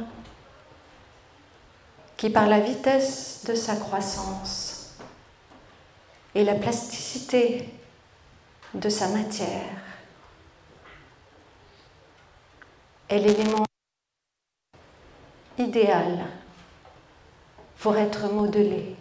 qui, 2.16 2.30
par 2.30 2.48
la 2.48 2.60
vitesse 2.60 3.44
de 3.46 3.54
sa 3.54 3.76
croissance 3.76 4.96
et 6.34 6.44
la 6.44 6.54
plasticité 6.54 7.68
de 8.74 8.88
sa 8.88 9.08
matière, 9.08 9.80
est 13.08 13.18
l'élément 13.18 13.64
idéal 15.58 16.26
pour 17.78 17.96
être 17.96 18.32
modelé. 18.32 18.96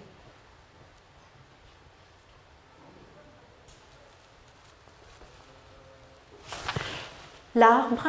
L'arbre, 7.55 8.07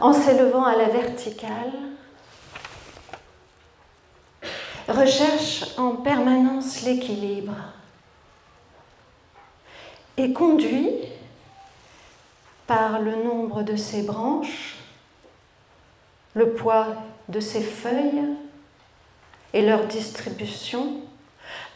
en 0.00 0.12
s'élevant 0.12 0.64
à 0.64 0.76
la 0.76 0.88
verticale, 0.88 1.72
recherche 4.88 5.78
en 5.78 5.96
permanence 5.96 6.82
l'équilibre 6.82 7.54
et 10.16 10.32
conduit 10.32 10.90
par 12.66 13.00
le 13.00 13.22
nombre 13.22 13.62
de 13.62 13.76
ses 13.76 14.02
branches 14.02 14.76
le 16.34 16.54
poids 16.54 16.88
de 17.28 17.40
ses 17.40 17.62
feuilles 17.62 18.24
et 19.52 19.62
leur 19.62 19.86
distribution 19.86 21.02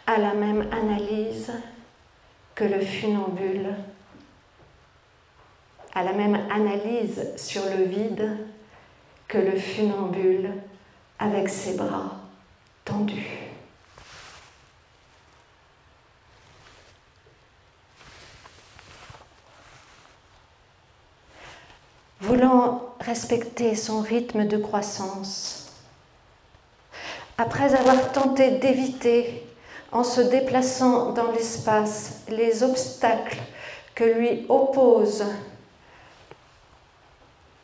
à 0.07 0.19
la 0.19 0.33
même 0.35 0.69
analyse 0.73 1.53
que 2.55 2.65
le 2.65 2.81
funambule, 2.81 3.75
à 5.97 6.03
la 6.03 6.13
même 6.13 6.39
analyse 6.51 7.27
sur 7.39 7.63
le 7.65 7.85
vide 7.85 8.37
que 9.27 9.39
le 9.39 9.57
funambule 9.57 10.53
avec 11.19 11.49
ses 11.49 11.75
bras 11.75 12.17
tendus. 12.85 13.49
Voulant 22.21 22.95
respecter 23.01 23.75
son 23.75 24.03
rythme 24.03 24.47
de 24.47 24.59
croissance. 24.59 25.73
Après 27.39 27.75
avoir 27.75 28.13
tenté 28.13 28.59
d'éviter, 28.59 29.47
en 29.93 30.05
se 30.05 30.21
déplaçant 30.21 31.13
dans 31.13 31.33
l'espace, 31.33 32.21
les 32.29 32.63
obstacles 32.63 33.39
que 33.95 34.05
lui 34.05 34.45
oppose 34.51 35.25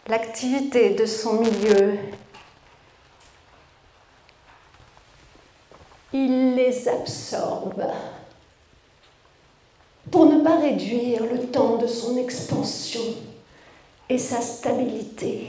l'activité 0.06 0.94
de 0.94 1.06
son 1.06 1.40
milieu, 1.40 1.99
il 6.12 6.54
les 6.54 6.88
absorbe 6.88 7.85
pour 10.11 10.26
ne 10.26 10.42
pas 10.42 10.59
réduire 10.59 11.25
le 11.25 11.47
temps 11.47 11.76
de 11.76 11.87
son 11.87 12.16
expansion 12.16 13.14
et 14.09 14.18
sa 14.18 14.40
stabilité. 14.40 15.49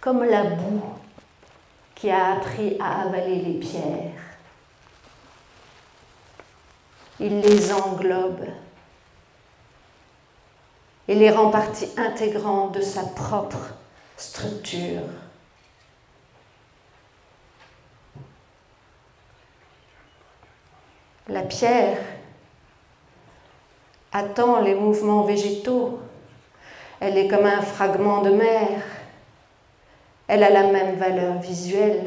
Comme 0.00 0.24
la 0.24 0.44
boue 0.44 0.82
qui 1.94 2.10
a 2.10 2.32
appris 2.32 2.76
à 2.78 3.02
avaler 3.02 3.36
les 3.36 3.54
pierres. 3.54 4.24
il 7.20 7.40
les 7.40 7.72
englobe 7.72 8.46
et 11.08 11.14
les 11.14 11.30
rend 11.30 11.50
partie 11.50 11.88
intégrante 11.96 12.72
de 12.72 12.80
sa 12.80 13.02
propre 13.02 13.74
structure. 14.16 15.02
La 21.28 21.42
pierre 21.42 21.98
attend 24.12 24.60
les 24.60 24.74
mouvements 24.74 25.22
végétaux. 25.22 25.98
Elle 27.00 27.18
est 27.18 27.28
comme 27.28 27.46
un 27.46 27.62
fragment 27.62 28.22
de 28.22 28.30
mer. 28.30 28.68
Elle 30.26 30.42
a 30.42 30.50
la 30.50 30.64
même 30.64 30.96
valeur 30.96 31.38
visuelle 31.38 32.04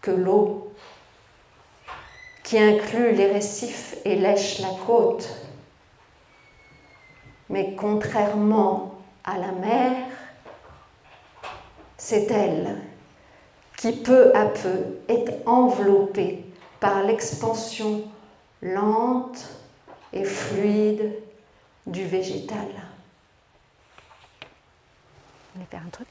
que 0.00 0.10
l'eau, 0.10 0.72
qui 2.42 2.58
inclut 2.58 3.12
les 3.12 3.30
récifs 3.30 3.96
et 4.04 4.16
lèche 4.16 4.58
la 4.58 4.70
côte. 4.86 5.28
Mais 7.52 7.74
contrairement 7.76 8.94
à 9.24 9.36
la 9.36 9.52
mer, 9.52 9.92
c'est 11.98 12.30
elle 12.30 12.80
qui 13.76 13.92
peu 13.92 14.34
à 14.34 14.46
peu 14.46 15.00
est 15.06 15.42
enveloppée 15.44 16.46
par 16.80 17.02
l'expansion 17.02 18.04
lente 18.62 19.50
et 20.14 20.24
fluide 20.24 21.12
du 21.86 22.06
végétal. 22.06 22.68
On 25.54 25.58
va 25.60 25.66
faire 25.66 25.82
un 25.86 25.90
truc 25.90 26.08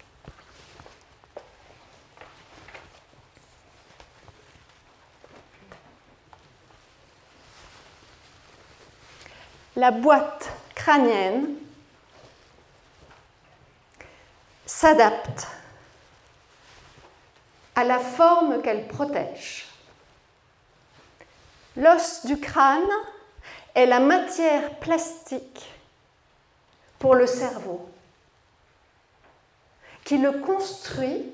La 9.76 9.90
boîte 9.90 10.51
crânienne 10.84 11.48
s'adapte 14.66 15.48
à 17.76 17.84
la 17.84 18.00
forme 18.00 18.64
qu'elle 18.64 18.88
protège. 18.88 19.68
L'os 21.76 22.26
du 22.26 22.40
crâne 22.40 22.90
est 23.76 23.86
la 23.86 24.00
matière 24.00 24.80
plastique 24.80 25.72
pour 26.98 27.14
le 27.14 27.28
cerveau, 27.28 27.88
qui 30.04 30.18
le 30.18 30.32
construit 30.32 31.32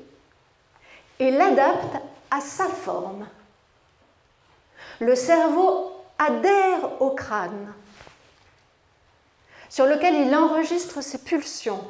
et 1.19 1.31
l'adapte 1.31 1.95
à 2.29 2.41
sa 2.41 2.67
forme. 2.67 3.25
Le 4.99 5.15
cerveau 5.15 5.93
adhère 6.19 7.01
au 7.01 7.11
crâne, 7.11 7.73
sur 9.69 9.85
lequel 9.85 10.15
il 10.15 10.35
enregistre 10.35 11.01
ses 11.01 11.19
pulsions. 11.19 11.83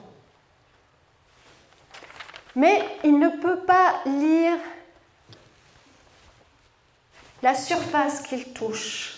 Mais 2.55 2.83
il 3.03 3.19
ne 3.19 3.29
peut 3.29 3.59
pas 3.59 4.01
lire 4.05 4.57
la 7.43 7.53
surface 7.53 8.21
qu'il 8.21 8.51
touche 8.53 9.17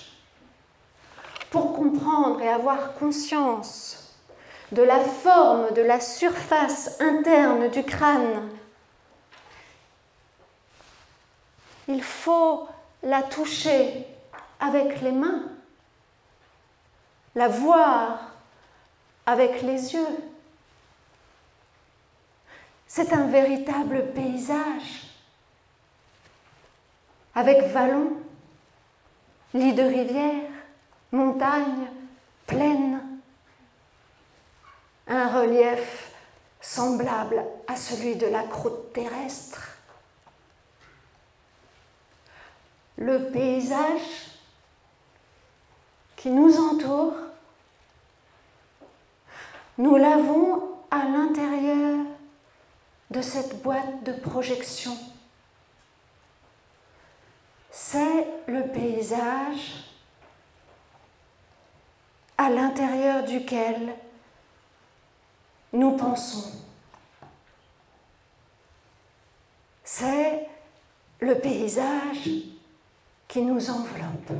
pour 1.50 1.74
comprendre 1.74 2.42
et 2.42 2.50
avoir 2.50 2.94
conscience 2.96 4.14
de 4.72 4.84
la 4.84 5.00
forme 5.00 5.74
de 5.74 5.82
la 5.82 6.00
surface 6.00 7.00
interne 7.00 7.70
du 7.70 7.84
crâne. 7.84 8.50
Il 11.88 12.04
faut 12.04 12.68
la 13.02 13.24
toucher 13.24 14.06
avec 14.60 15.02
les 15.02 15.12
mains, 15.12 15.44
la 17.34 17.48
voir 17.48 18.29
avec 19.30 19.62
les 19.62 19.94
yeux. 19.94 20.18
C'est 22.88 23.14
un 23.14 23.28
véritable 23.28 24.12
paysage 24.14 25.04
avec 27.36 27.62
vallons, 27.68 28.14
lits 29.54 29.74
de 29.74 29.84
rivière, 29.84 30.50
montagnes, 31.12 31.90
plaines, 32.48 33.02
un 35.08 35.28
relief 35.28 36.12
semblable 36.60 37.46
à 37.68 37.76
celui 37.76 38.16
de 38.16 38.26
la 38.26 38.42
croûte 38.44 38.94
terrestre. 38.94 39.78
Le 42.98 43.30
paysage 43.30 44.32
qui 46.16 46.32
nous 46.32 46.58
entoure, 46.58 47.29
nous 49.80 49.96
l'avons 49.96 50.70
à 50.92 51.06
l'intérieur 51.06 52.06
de 53.10 53.22
cette 53.22 53.64
boîte 53.64 54.04
de 54.04 54.14
projection 54.14 54.96
c'est 57.72 58.28
le 58.48 58.68
paysage 58.68 59.86
à 62.38 62.50
l'intérieur 62.50 63.24
duquel 63.24 63.96
nous 65.74 65.96
pensons. 65.96 66.52
C'est 69.84 70.48
le 71.20 71.40
paysage 71.40 72.30
qui 73.28 73.42
nous 73.42 73.70
enveloppe. 73.70 74.32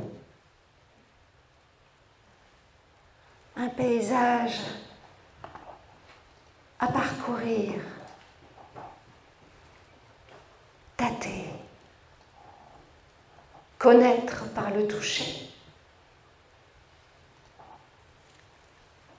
Un 3.56 3.68
paysage 3.68 4.60
à 6.80 6.88
parcourir, 6.88 7.74
tâter 10.96 11.44
connaître 13.78 14.44
par 14.54 14.70
le 14.70 14.86
toucher, 14.86 15.48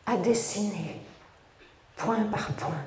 à 0.06 0.17
dessiner 0.17 1.02
point 1.95 2.24
par 2.26 2.52
point. 2.54 2.86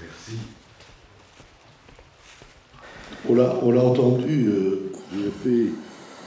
Merci. 0.00 0.38
On 3.28 3.34
l'a 3.34 3.82
entendu, 3.82 4.46
euh, 4.48 4.92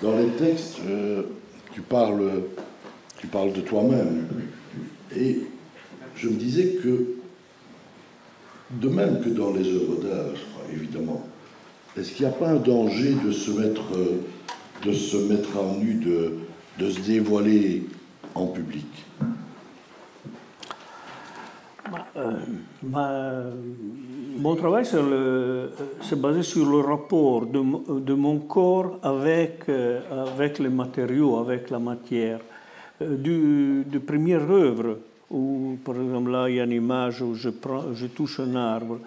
dans 0.01 0.17
les 0.17 0.31
textes, 0.37 0.79
euh, 0.85 1.23
tu, 1.73 1.81
parles, 1.81 2.43
tu 3.25 3.31
parles 3.31 3.53
de 3.53 3.61
toi-même. 3.61 4.27
Et 5.15 5.39
je 6.15 6.29
me 6.29 6.35
disais 6.35 6.77
que 6.83 7.15
de 8.69 8.89
même 8.89 9.21
que 9.21 9.29
dans 9.29 9.51
les 9.51 9.67
œuvres 9.67 10.01
d'art, 10.03 10.37
évidemment, 10.71 11.23
est-ce 11.97 12.11
qu'il 12.11 12.27
n'y 12.27 12.31
a 12.31 12.35
pas 12.35 12.49
un 12.49 12.57
danger 12.57 13.15
de 13.25 13.31
se 13.31 13.51
mettre, 13.51 13.83
de 14.85 14.91
se 14.91 15.17
mettre 15.17 15.57
en 15.57 15.77
nu, 15.77 15.95
de, 15.95 16.33
de 16.77 16.89
se 16.91 16.99
dévoiler 17.01 17.85
en 18.35 18.47
public? 18.47 18.85
Bah, 21.91 22.07
euh, 22.17 23.51
Mon 24.37 24.55
travail 24.55 24.85
c'est 24.85 26.19
basé 26.19 26.43
sur 26.43 26.69
le 26.69 26.79
rapport 26.79 27.45
de, 27.47 27.99
de 27.99 28.13
mon 28.13 28.39
corps 28.39 28.99
avec, 29.01 29.63
euh, 29.69 30.01
avec 30.27 30.59
les 30.59 30.69
matériaux, 30.69 31.37
avec 31.37 31.69
la 31.71 31.79
matière. 31.79 32.39
Euh, 33.01 33.17
du, 33.17 33.83
de 33.91 33.99
première 33.99 34.49
œuvre, 34.49 34.99
ou 35.29 35.77
par 35.83 35.95
exemple 35.95 36.31
là 36.31 36.47
il 36.47 36.55
y 36.55 36.59
a 36.61 36.63
une 36.63 36.71
image 36.71 37.21
où 37.21 37.35
je, 37.35 37.49
prends, 37.49 37.93
je 37.93 38.05
touche 38.05 38.39
un 38.39 38.55
arbre. 38.55 38.99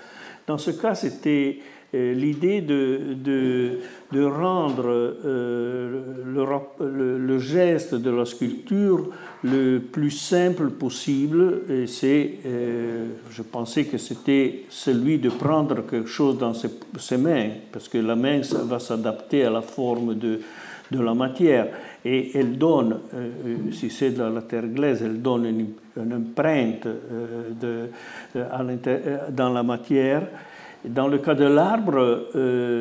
Dans 0.47 0.59
ce 0.59 0.73
cas, 0.73 0.95
c'était 0.95 1.59
euh, 1.95 2.13
l'idée 2.13 2.61
de, 2.61 3.17
de, 4.13 4.25
rendre 4.25 4.85
euh, 4.87 6.03
le, 7.19 7.39
geste 7.39 7.95
de 7.95 8.11
la 8.11 8.27
sculpture 8.27 9.09
le 9.43 9.79
plus 9.79 10.11
simple 10.11 10.69
possible. 10.69 11.63
Et 11.71 11.87
c'est, 11.87 12.33
je 13.31 13.43
pensais 13.43 13.85
que 13.85 13.97
c'était 13.97 14.65
celui 14.69 15.17
de 15.17 15.31
prendre 15.31 15.87
quelque 15.87 16.09
chose 16.09 16.37
dans 16.37 16.53
ses, 16.53 16.71
ses 16.99 17.17
mains, 17.17 17.53
parce 17.73 17.89
que 17.89 17.97
la 17.97 18.17
main 18.17 18.43
ça 18.43 18.63
va 18.65 18.79
s'adapter 18.81 19.45
à 19.45 19.51
la 19.51 19.63
forme 19.63 20.15
de, 20.15 20.41
de 20.91 21.01
la 21.01 21.15
matière 21.15 21.69
et 22.11 22.31
elle 22.39 22.57
donne, 22.57 23.01
euh, 23.13 23.31
euh, 23.47 23.73
si 23.73 23.91
c'est 23.91 24.13
de 24.13 24.23
la 24.23 24.41
terre 24.41 24.67
glaise, 24.67 25.03
elle 25.03 25.21
donne 25.21 25.45
une, 25.47 25.75
empreinte 26.15 26.87
dans 29.33 29.53
la 29.53 29.63
matière. 29.65 30.23
Dans 30.85 31.09
le 31.09 31.19
cas 31.19 31.35
de 31.35 31.45
l'arbre, 31.45 32.29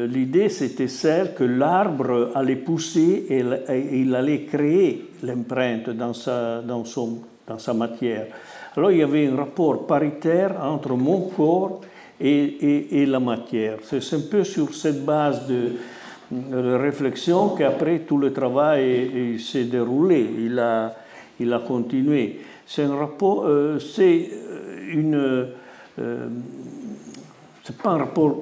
l'idée 0.08 0.50
c'était 0.50 0.88
celle 0.88 1.34
que 1.34 1.44
l'arbre 1.44 2.30
allait 2.36 2.58
pousser 2.58 3.26
et, 3.28 4.00
il 4.00 4.14
allait 4.14 4.44
créer 4.44 5.10
l'empreinte 5.24 5.90
dans 5.90 6.14
sa, 6.14 6.62
dans, 6.62 6.86
son, 6.86 7.22
dans 7.48 7.58
sa 7.58 7.74
matière. 7.74 8.28
Alors 8.76 8.92
il 8.92 9.00
y 9.00 9.04
avait 9.04 9.26
un 9.26 9.36
rapport 9.36 9.88
paritaire 9.88 10.64
entre 10.64 10.94
mon 10.94 11.22
corps 11.22 11.82
et, 12.22 13.06
la 13.08 13.20
matière. 13.20 13.80
C'est 13.82 14.14
un 14.14 14.30
peu 14.30 14.44
sur 14.44 14.74
cette 14.76 15.04
base 15.04 15.48
de, 15.48 15.72
réflexion 16.32 17.50
qu'après 17.50 18.00
tout 18.00 18.18
le 18.18 18.34
travail 18.34 19.40
s'est 19.40 19.66
déroulé, 19.66 20.30
il 20.40 20.60
a, 20.60 20.96
il 21.40 21.54
a 21.54 21.60
continué. 21.60 22.40
C'est 22.66 22.84
un 22.84 22.96
rapport, 22.96 23.46
euh, 23.46 23.80
c'est 23.80 24.30
une, 24.90 25.48
euh, 26.00 26.28
c'est 27.64 27.78
pas 27.78 27.92
un 27.92 28.00
rapport 28.00 28.36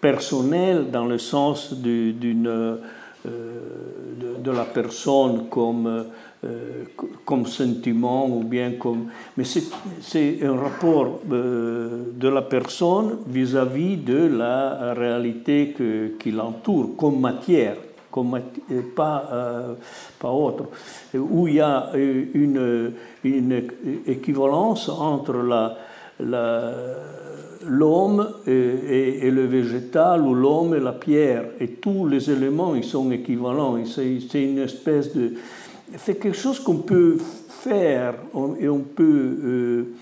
personnel 0.00 0.90
dans 0.90 1.04
le 1.06 1.18
sens 1.18 1.72
d'une, 1.74 2.48
euh, 2.48 2.76
de, 3.24 4.50
la 4.50 4.64
personne 4.64 5.48
comme 5.48 6.06
euh, 6.44 6.84
comme 7.24 7.46
sentiment 7.46 8.28
ou 8.28 8.44
bien 8.44 8.74
comme... 8.78 9.06
Mais 9.36 9.42
c'est 9.42 10.38
un 10.44 10.54
rapport 10.54 11.18
euh, 11.32 12.04
de 12.14 12.28
la 12.28 12.42
personne 12.42 13.18
vis-à-vis 13.26 13.96
de 13.96 14.28
la 14.38 14.94
réalité 14.94 15.74
que, 15.76 16.12
qui 16.16 16.30
l'entoure, 16.30 16.90
comme 16.96 17.18
matière, 17.18 17.74
comme 18.08 18.40
pas, 18.94 19.28
euh, 19.32 19.74
pas 20.20 20.30
autre, 20.30 20.66
où 21.12 21.48
il 21.48 21.54
y 21.54 21.60
a 21.60 21.90
une, 21.96 22.92
une 23.24 23.62
équivalence 24.06 24.88
entre 24.88 25.38
la, 25.42 25.76
l'homme 27.66 28.28
et, 28.46 29.26
et, 29.26 29.30
le 29.32 29.46
végétal 29.46 30.22
ou 30.22 30.34
l'homme 30.34 30.72
et 30.76 30.80
la 30.80 30.92
pierre. 30.92 31.46
Et 31.58 31.66
tous 31.66 32.06
les 32.06 32.30
éléments, 32.30 32.76
ils 32.76 32.84
sont 32.84 33.10
équivalents. 33.10 33.76
C'est 33.84 34.44
une 34.44 34.58
espèce 34.58 35.12
de, 35.16 35.32
c'est 35.96 36.18
quelque 36.18 36.36
chose 36.36 36.60
qu'on 36.60 36.78
peut 36.78 37.18
faire 37.62 38.14
et 38.60 38.68
on 38.68 38.80
peut, 38.80 39.38
euh, 39.42 39.94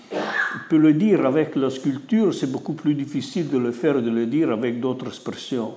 peut, 0.69 0.77
le 0.77 0.93
dire 0.93 1.25
avec 1.25 1.55
la 1.55 1.69
sculpture, 1.69 2.33
c'est 2.33 2.51
beaucoup 2.51 2.73
plus 2.73 2.93
difficile 2.93 3.49
de 3.49 3.57
le 3.57 3.71
faire 3.71 3.97
et 3.97 4.01
de 4.01 4.09
le 4.09 4.25
dire 4.25 4.51
avec 4.51 4.79
d'autres 4.79 5.07
expressions. 5.07 5.73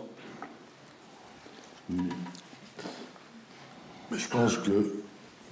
Je 4.12 4.28
pense 4.28 4.58
que 4.58 4.94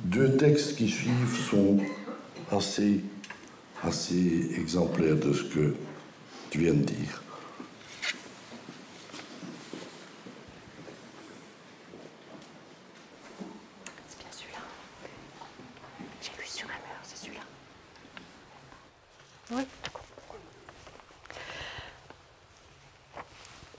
deux 0.04 0.36
textes 0.36 0.76
qui 0.76 0.88
suivent 0.88 1.38
sont 1.50 1.78
assez, 2.50 3.00
assez 3.82 4.50
exemplaires 4.58 5.16
de 5.16 5.32
ce 5.32 5.44
que 5.44 5.74
tu 6.50 6.58
viens 6.58 6.74
de 6.74 6.82
dire. 6.82 7.22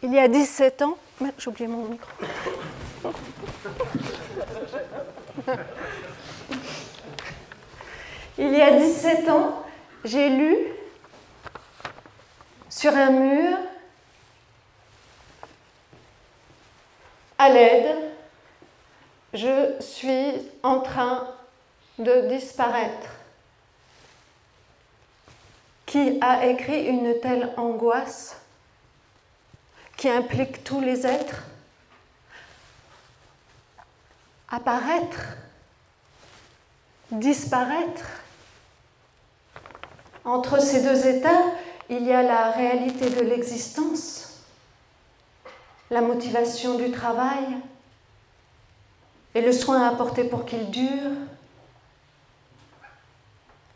Il 0.01 0.13
y 0.13 0.19
a 0.19 0.27
17 0.29 0.81
ans, 0.81 0.97
j'ai 1.49 1.67
mon 1.67 1.85
micro. 1.85 2.09
Il 8.37 8.53
y 8.55 8.61
a 8.61 8.71
17 8.79 9.29
ans, 9.29 9.65
j'ai 10.05 10.29
lu 10.29 10.55
sur 12.69 12.95
un 12.95 13.09
mur 13.09 13.57
à 17.37 17.49
l'aide, 17.49 17.97
je 19.33 19.75
suis 19.81 20.31
en 20.63 20.79
train 20.79 21.27
de 21.97 22.29
disparaître. 22.29 23.09
Qui 25.85 26.17
a 26.21 26.45
écrit 26.45 26.85
une 26.85 27.19
telle 27.19 27.53
angoisse? 27.57 28.37
Qui 29.99 30.07
implique 30.07 30.63
tous 30.63 30.79
les 30.79 31.05
êtres. 31.05 31.43
Apparaître, 34.47 35.35
disparaître. 37.11 38.05
Entre 40.23 40.61
ces 40.61 40.83
deux 40.83 41.05
états, 41.05 41.43
il 41.89 42.03
y 42.05 42.13
a 42.13 42.23
la 42.23 42.51
réalité 42.51 43.09
de 43.09 43.19
l'existence, 43.25 44.45
la 45.89 45.99
motivation 45.99 46.77
du 46.77 46.91
travail 46.91 47.57
et 49.35 49.41
le 49.41 49.51
soin 49.51 49.85
apporté 49.85 50.23
pour 50.23 50.45
qu'il 50.45 50.71
dure, 50.71 51.11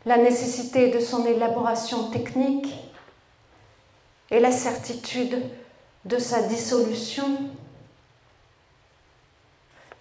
la 0.06 0.16
nécessité 0.16 0.88
de 0.88 1.00
son 1.00 1.26
élaboration 1.26 2.08
technique 2.08 2.72
et 4.30 4.40
la 4.40 4.52
certitude 4.52 5.42
de 6.04 6.18
sa 6.18 6.42
dissolution. 6.42 7.50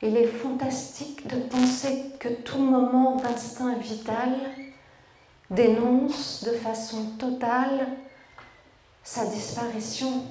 Il 0.01 0.17
est 0.17 0.27
fantastique 0.27 1.27
de 1.27 1.39
penser 1.39 2.11
que 2.19 2.27
tout 2.27 2.59
moment 2.59 3.15
d'instinct 3.15 3.77
vital 3.77 4.33
dénonce 5.49 6.43
de 6.43 6.51
façon 6.51 7.11
totale 7.17 7.87
sa 9.03 9.25
disparition. 9.27 10.25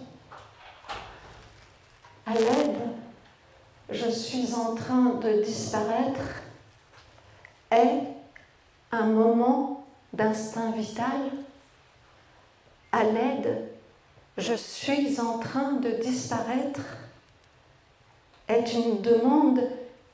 À 2.27 2.35
l'aide, 2.35 2.81
je 3.91 4.11
suis 4.11 4.55
en 4.55 4.75
train 4.75 5.15
de 5.15 5.43
disparaître 5.43 6.43
est 7.71 8.03
un 8.91 9.07
moment 9.07 9.87
d'instinct 10.13 10.73
vital. 10.73 11.31
À 12.93 13.05
l'aide, 13.05 13.72
je 14.39 14.55
suis 14.55 15.21
en 15.21 15.39
train 15.39 15.73
de 15.73 15.91
disparaître 15.91 16.81
est 18.49 18.73
une 18.73 19.03
demande 19.03 19.61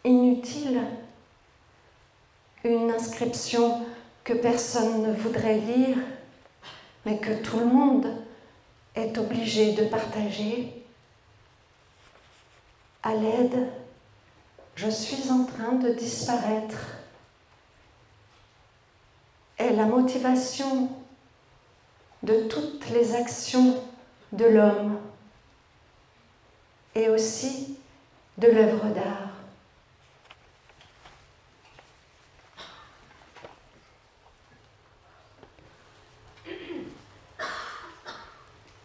inutile, 0.04 0.80
une 2.64 2.90
inscription 2.90 3.86
que 4.24 4.32
personne 4.32 5.02
ne 5.02 5.12
voudrait 5.12 5.58
lire, 5.58 5.98
mais 7.06 7.18
que 7.18 7.42
tout 7.42 7.58
le 7.58 7.66
monde 7.66 8.06
est 8.94 9.16
obligé 9.18 9.72
de 9.72 9.84
partager. 9.84 10.84
À 13.02 13.14
l'aide, 13.14 13.68
je 14.74 14.90
suis 14.90 15.30
en 15.30 15.44
train 15.44 15.72
de 15.72 15.90
disparaître. 15.90 16.76
est 19.56 19.72
la 19.72 19.86
motivation 19.86 20.88
de 22.22 22.42
toutes 22.48 22.88
les 22.90 23.14
actions 23.14 23.76
de 24.32 24.44
l'homme 24.44 24.98
et 26.94 27.08
aussi 27.08 27.78
de 28.36 28.48
l'œuvre 28.48 28.86
d'art. 28.94 29.28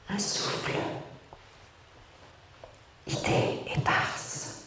Un 0.09 0.19
souffle, 0.19 0.77
idée 3.07 3.61
éparse, 3.75 4.65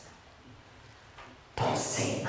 pensée, 1.55 2.25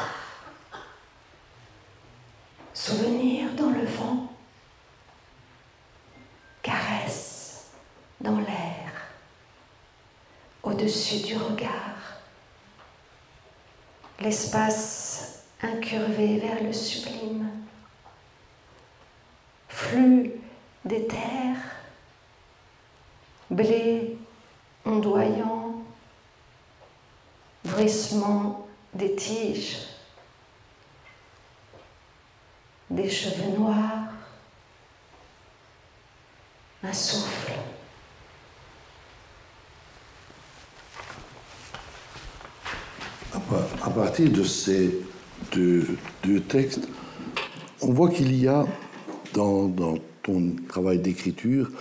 souvenir 2.75 3.51
dans 3.53 3.71
le 3.71 3.85
vent, 3.85 4.31
caresse 6.61 7.71
dans 8.21 8.39
l'air, 8.39 8.91
du 11.15 11.37
regard. 11.37 12.19
L'espace 14.19 15.43
incurvé 15.61 16.39
vers 16.39 16.61
le 16.61 16.73
sublime, 16.73 17.49
flux 19.69 20.33
d'éther, 20.83 21.55
blé 23.49 24.17
ondoyant, 24.85 25.81
bruissement 27.63 28.67
des 28.93 29.15
tiges, 29.15 29.77
des 32.89 33.09
cheveux 33.09 33.57
noirs, 33.57 34.13
un 36.83 36.93
souffle. 36.93 37.56
À 43.87 43.89
partir 43.89 44.29
de 44.29 44.43
ces 44.43 44.99
deux, 45.53 45.85
textes, 46.49 46.89
on 47.81 47.93
voit 47.93 48.09
qu'il 48.09 48.35
y 48.35 48.45
a 48.45 48.65
dans, 49.33 49.71
ton 50.23 50.51
travail 50.67 50.99
d'écriture 50.99 51.71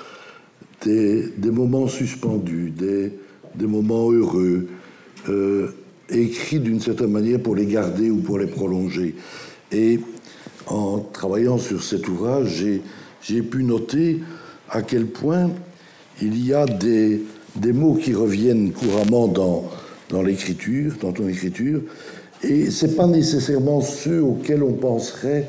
des, 0.85 1.33
moments 1.51 1.88
suspendus, 1.88 2.71
des, 2.71 3.66
moments 3.66 4.12
heureux, 4.12 4.69
euh, 5.29 5.75
écrits 6.09 6.61
d'une 6.61 6.79
certaine 6.79 7.11
manière 7.11 7.40
pour 7.40 7.57
les 7.57 7.66
garder 7.66 8.09
ou 8.09 8.19
pour 8.19 8.38
les 8.38 8.47
prolonger. 8.47 9.16
Et 9.73 9.99
en 10.69 11.01
travaillant 11.01 11.59
sur 11.59 11.83
cet 11.83 12.07
ouvrage, 12.07 12.64
j'ai 13.21 13.42
pu 13.42 13.64
noter 13.64 14.21
à 14.71 14.83
quel 14.83 15.07
point 15.07 15.51
il 16.23 16.47
y 16.47 16.55
a 16.55 16.66
des, 16.66 17.23
des 17.57 17.73
mots 17.73 17.95
qui 17.95 18.14
reviennent 18.14 18.71
couramment 18.71 19.27
dans, 19.27 19.69
dans 20.11 20.23
l'écriture, 20.23 20.95
dans 21.01 21.12
ton 21.12 21.29
écriture, 21.29 21.83
et 22.42 22.71
c'est 22.71 22.97
pas 22.97 23.07
nécessairement 23.07 23.81
ceux 23.81 24.23
auxquels 24.23 24.62
on 24.62 24.75
penserait 24.75 25.49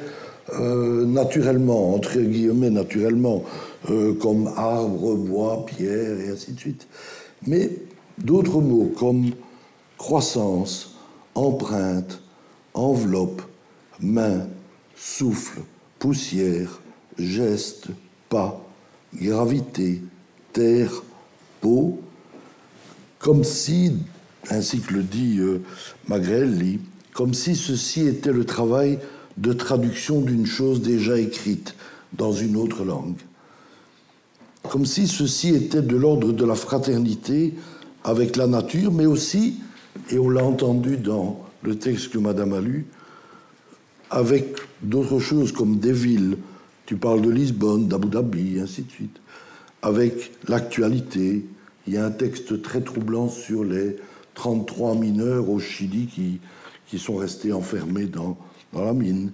euh, 0.53 1.05
naturellement, 1.05 1.93
entre 1.93 2.17
guillemets 2.19 2.69
naturellement, 2.69 3.43
euh, 3.89 4.13
comme 4.13 4.47
arbre, 4.55 5.15
bois, 5.15 5.65
pierre, 5.65 6.19
et 6.19 6.29
ainsi 6.29 6.53
de 6.53 6.59
suite. 6.59 6.87
Mais 7.45 7.69
d'autres 8.17 8.61
mots 8.61 8.91
comme 8.97 9.31
croissance, 9.97 10.95
empreinte, 11.35 12.21
enveloppe, 12.73 13.41
main, 13.99 14.47
souffle, 14.95 15.61
poussière, 15.99 16.79
geste, 17.17 17.87
pas, 18.29 18.61
gravité, 19.15 20.01
terre, 20.53 21.03
peau, 21.61 21.99
comme 23.19 23.43
si, 23.43 23.93
ainsi 24.49 24.79
que 24.79 24.93
le 24.93 25.03
dit 25.03 25.39
euh, 25.39 25.61
Magrelli, 26.07 26.79
comme 27.13 27.33
si 27.33 27.55
ceci 27.55 28.07
était 28.07 28.31
le 28.31 28.45
travail 28.45 28.99
de 29.37 29.53
traduction 29.53 30.21
d'une 30.21 30.45
chose 30.45 30.81
déjà 30.81 31.17
écrite 31.19 31.75
dans 32.13 32.31
une 32.31 32.55
autre 32.55 32.83
langue. 32.83 33.17
Comme 34.63 34.85
si 34.85 35.07
ceci 35.07 35.55
était 35.55 35.81
de 35.81 35.95
l'ordre 35.95 36.31
de 36.31 36.45
la 36.45 36.55
fraternité 36.55 37.53
avec 38.03 38.35
la 38.35 38.47
nature, 38.47 38.91
mais 38.91 39.05
aussi, 39.05 39.59
et 40.09 40.19
on 40.19 40.29
l'a 40.29 40.43
entendu 40.43 40.97
dans 40.97 41.39
le 41.63 41.77
texte 41.77 42.09
que 42.09 42.17
Madame 42.17 42.53
a 42.53 42.61
lu, 42.61 42.85
avec 44.09 44.57
d'autres 44.81 45.19
choses 45.19 45.51
comme 45.51 45.77
des 45.77 45.91
villes. 45.91 46.37
Tu 46.85 46.95
parles 46.95 47.21
de 47.21 47.29
Lisbonne, 47.29 47.87
d'Abu 47.87 48.07
Dhabi, 48.07 48.57
et 48.57 48.61
ainsi 48.61 48.83
de 48.83 48.91
suite. 48.91 49.17
Avec 49.81 50.31
l'actualité, 50.47 51.45
il 51.85 51.93
y 51.93 51.97
a 51.97 52.05
un 52.05 52.11
texte 52.11 52.61
très 52.61 52.81
troublant 52.81 53.29
sur 53.29 53.63
les 53.63 53.97
33 54.37 54.93
mineurs 54.93 55.49
au 55.49 55.59
Chili 55.59 56.05
qui, 56.05 56.39
qui 56.85 56.99
sont 56.99 57.15
restés 57.15 57.51
enfermés 57.51 58.05
dans, 58.05 58.37
la 58.71 58.93
mine. 58.93 59.31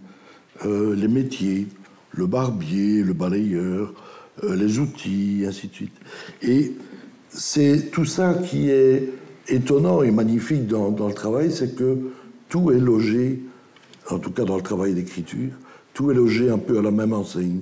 Euh, 0.65 0.95
les 0.95 1.09
métiers, 1.09 1.67
le 2.11 2.25
barbier, 2.25 3.03
le 3.03 3.11
balayeur, 3.11 3.93
euh, 4.43 4.55
les 4.55 4.79
outils, 4.79 5.43
ainsi 5.45 5.67
de 5.67 5.73
suite. 5.73 5.95
Et 6.41 6.71
c'est 7.27 7.91
tout 7.91 8.05
ça 8.05 8.33
qui 8.33 8.69
est 8.69 9.09
étonnant 9.49 10.03
et 10.03 10.11
magnifique 10.11 10.67
dans, 10.67 10.89
dans 10.89 11.09
le 11.09 11.13
travail, 11.13 11.51
c'est 11.51 11.75
que 11.75 11.97
tout 12.47 12.71
est 12.71 12.79
logé 12.79 13.41
en 14.09 14.19
tout 14.19 14.31
cas 14.31 14.45
dans 14.45 14.55
le 14.55 14.61
travail 14.61 14.93
d'écriture, 14.93 15.51
tout 15.93 16.11
est 16.11 16.15
logé 16.15 16.49
un 16.49 16.57
peu 16.57 16.79
à 16.79 16.81
la 16.81 16.91
même 16.91 17.13
enseigne, 17.13 17.61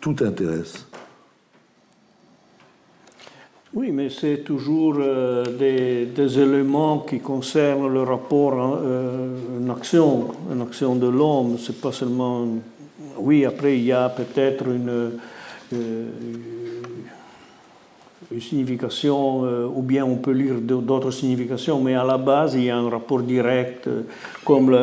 tout 0.00 0.16
intéresse. 0.20 0.86
Oui, 3.74 3.90
mais 3.90 4.10
c'est 4.10 4.44
toujours 4.44 4.96
euh, 4.98 5.44
des, 5.46 6.38
éléments 6.38 6.98
qui 6.98 7.20
concernent 7.20 7.88
le 7.90 8.02
rapport 8.02 8.52
en 8.52 8.76
euh, 8.82 9.38
une 9.58 9.70
action, 9.70 10.28
une 10.52 10.60
action 10.60 10.94
de 10.94 11.06
l'homme. 11.08 11.56
C'est 11.58 11.80
pas 11.80 11.90
seulement. 11.90 12.46
Oui, 13.16 13.46
après 13.46 13.78
il 13.78 13.84
y 13.84 13.92
a 13.92 14.10
peut-être 14.10 14.68
une, 14.68 15.12
euh, 15.72 16.06
signification, 18.38 19.40
ou 19.74 19.82
bien 19.82 20.04
on 20.04 20.16
peut 20.16 20.32
lire 20.32 20.54
d'autres 20.60 21.10
significations, 21.10 21.80
mais 21.80 21.94
à 21.94 22.04
la 22.04 22.18
base, 22.18 22.54
il 22.54 22.64
y 22.64 22.70
a 22.70 22.76
un 22.76 22.88
rapport 22.88 23.20
direct, 23.20 23.88
comme 24.44 24.74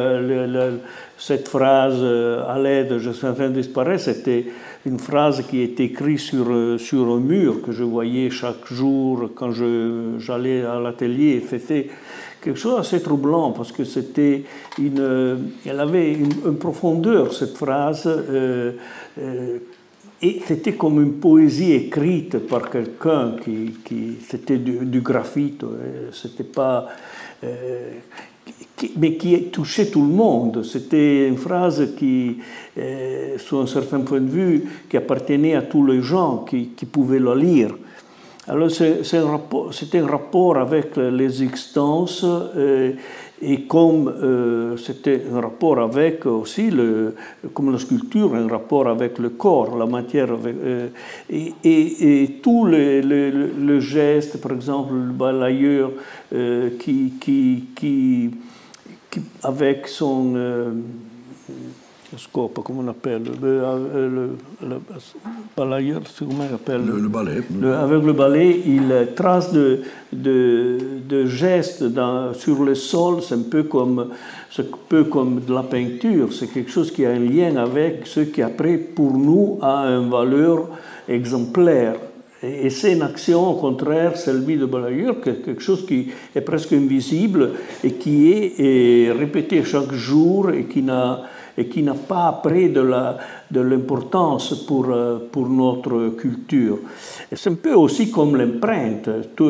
cette 1.18 1.48
phrase 1.48 2.04
à 2.04 2.60
l'aide, 2.60 3.00
je 3.00 3.10
suis 3.10 3.26
en 3.26 3.34
train 3.34 3.50
de 3.50 3.56
disparaître, 3.56 4.04
c'était 4.04 4.46
une 4.90 5.00
phrase 5.00 5.44
qui 5.48 5.62
est 5.62 5.80
écrite 5.80 6.20
sur, 6.20 6.48
sur 6.80 7.08
un 7.16 7.20
mur 7.20 7.62
que 7.62 7.72
je 7.72 7.84
voyais 7.84 8.32
chaque 8.32 8.66
jour 8.72 9.30
quand 9.36 9.52
j'allais 10.18 10.64
à 10.64 10.80
l'atelier. 10.80 11.44
C'était 11.48 11.90
quelque 12.42 12.58
chose 12.58 12.78
d'assez 12.78 13.02
troublant 13.02 13.52
parce 13.52 13.72
que 13.72 13.84
c'était 13.84 14.44
une, 14.80 15.52
elle 15.64 15.80
avait 15.80 16.14
une, 16.14 16.58
profondeur, 16.58 17.34
cette 17.34 17.56
phrase. 17.56 18.08
Euh, 18.08 18.72
euh, 19.20 19.60
et 20.22 20.42
c'était 20.46 20.74
comme 20.74 21.00
une 21.02 21.14
poésie 21.14 21.72
écrite 21.74 22.40
par 22.40 22.70
quelqu'un 22.70 23.36
qui, 23.44 23.76
qui 23.86 24.18
c'était 24.28 24.58
du, 24.58 24.86
du, 24.86 25.00
graphite, 25.00 25.64
c'était 26.12 26.44
pas, 26.44 26.88
euh, 27.42 27.92
mais 28.98 29.16
qui 29.16 29.42
touchait 29.46 29.88
tout 29.88 30.02
le 30.02 30.14
monde. 30.14 30.64
C'était 30.64 31.28
une 31.28 31.38
phrase 31.38 31.96
qui, 31.98 32.38
euh, 32.78 33.38
sous 33.38 33.58
un 33.58 33.68
certain 33.68 34.02
point 34.02 34.22
de 34.22 34.30
vue, 34.30 34.64
qui 34.90 34.98
appartenait 34.98 35.56
à 35.56 35.62
tous 35.62 35.86
les 35.86 36.02
gens 36.02 36.46
qui, 36.48 36.70
pouvaient 36.92 37.20
la 37.20 37.36
lire. 37.36 37.76
Alors 38.48 38.72
c'était 38.72 39.20
un, 40.00 40.04
un 40.04 40.08
rapport 40.08 40.58
avec 40.58 40.98
les 40.98 41.44
existences. 41.44 42.26
Euh, 42.26 42.94
et 43.42 43.62
comme 43.62 44.10
euh, 44.10 44.76
c'était 44.76 45.22
un 45.34 45.40
rapport 45.40 45.80
avec 45.80 46.26
aussi, 46.26 46.70
le, 46.70 47.16
comme 47.54 47.72
la 47.72 47.78
sculpture, 47.78 48.36
un 48.36 48.48
rapport 48.50 48.88
avec 48.88 49.18
le 49.18 49.30
corps, 49.30 49.78
la 49.78 49.86
matière, 49.86 50.28
euh, 50.46 50.90
et, 51.30 51.54
et, 51.64 52.24
et, 52.24 52.28
tout 52.44 52.66
le, 52.66 53.00
le, 53.00 53.30
le, 53.58 53.80
geste, 53.80 54.42
par 54.42 54.52
exemple, 54.52 54.94
le 54.94 55.14
balayeur 55.14 55.92
qui, 56.80 57.14
qui, 57.22 58.32
qui, 59.10 59.22
avec 59.44 59.88
son 59.88 60.36
scope, 62.18 62.60
comment 62.64 62.82
on 62.84 62.88
appelle, 62.88 63.24
le, 63.42 63.62
le, 64.10 64.30
le 64.68 64.76
balayeur, 65.56 66.02
comment 66.18 66.46
on 66.52 66.56
appelle 66.56 66.82
Le, 66.86 67.08
balai. 67.08 67.38
avec 67.78 68.04
le 68.04 68.14
balai, 68.14 68.64
il 68.66 68.92
trace 69.16 69.54
de, 69.54 69.82
de, 70.12 70.78
de 71.08 71.26
gestes 71.26 71.84
dans, 71.84 72.34
sur 72.34 72.64
le 72.64 72.74
sol, 72.76 73.22
c'est 73.22 73.36
un 73.36 73.44
peu 73.50 73.64
comme, 73.64 74.08
un 74.58 74.64
peu 74.88 75.04
comme 75.04 75.42
de 75.42 75.54
la 75.54 75.64
peinture, 75.64 76.34
c'est 76.34 76.48
quelque 76.48 76.72
chose 76.72 76.92
qui 76.92 77.06
a 77.06 77.12
un 77.12 77.20
lien 77.20 77.56
avec 77.58 78.08
ce 78.08 78.22
qui 78.22 78.42
après, 78.42 78.78
pour 78.78 79.14
nous, 79.16 79.60
a 79.62 79.86
une 79.86 80.10
valeur 80.10 80.68
exemplaire. 81.08 81.96
Et 82.42 82.70
c'est 82.70 82.94
une 82.94 83.02
action, 83.02 83.50
au 83.50 83.56
contraire, 83.56 84.16
celle 84.16 84.46
de 84.46 84.66
balayeur, 84.66 85.20
quelque 85.20 85.60
chose 85.60 85.86
qui 85.86 86.08
est 86.34 86.42
presque 86.42 86.72
invisible 86.72 87.52
et 87.84 87.94
qui 87.94 88.32
est, 88.32 89.12
répété 89.12 89.62
chaque 89.66 89.92
jour 89.92 90.52
et 90.52 90.66
qui 90.66 90.82
n'a 90.82 91.94
pas 92.08 92.28
après 92.28 92.70
de 92.70 93.60
l'importance 93.60 94.66
pour, 94.66 94.88
pour 95.34 95.50
notre 95.50 96.16
culture. 96.16 96.80
C'est 97.34 97.50
un 97.50 97.56
peu 97.56 97.74
aussi 97.74 98.10
comme 98.10 98.38
l'empreinte. 98.38 99.10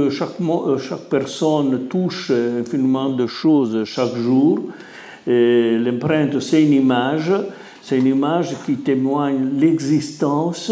Chaque, 0.10 0.38
chaque 0.80 1.10
personne 1.10 1.88
touche 1.88 2.32
infiniment 2.32 3.10
de 3.10 3.28
choses 3.28 3.84
chaque 3.84 4.16
jour. 4.16 4.62
L'empreinte, 5.28 6.40
c'est 6.40 6.64
une 6.64 6.74
image, 6.74 7.32
c'est 7.84 8.00
une 8.00 8.08
image 8.08 8.56
qui 8.66 8.78
témoigne 8.78 9.60
l'existence 9.60 10.72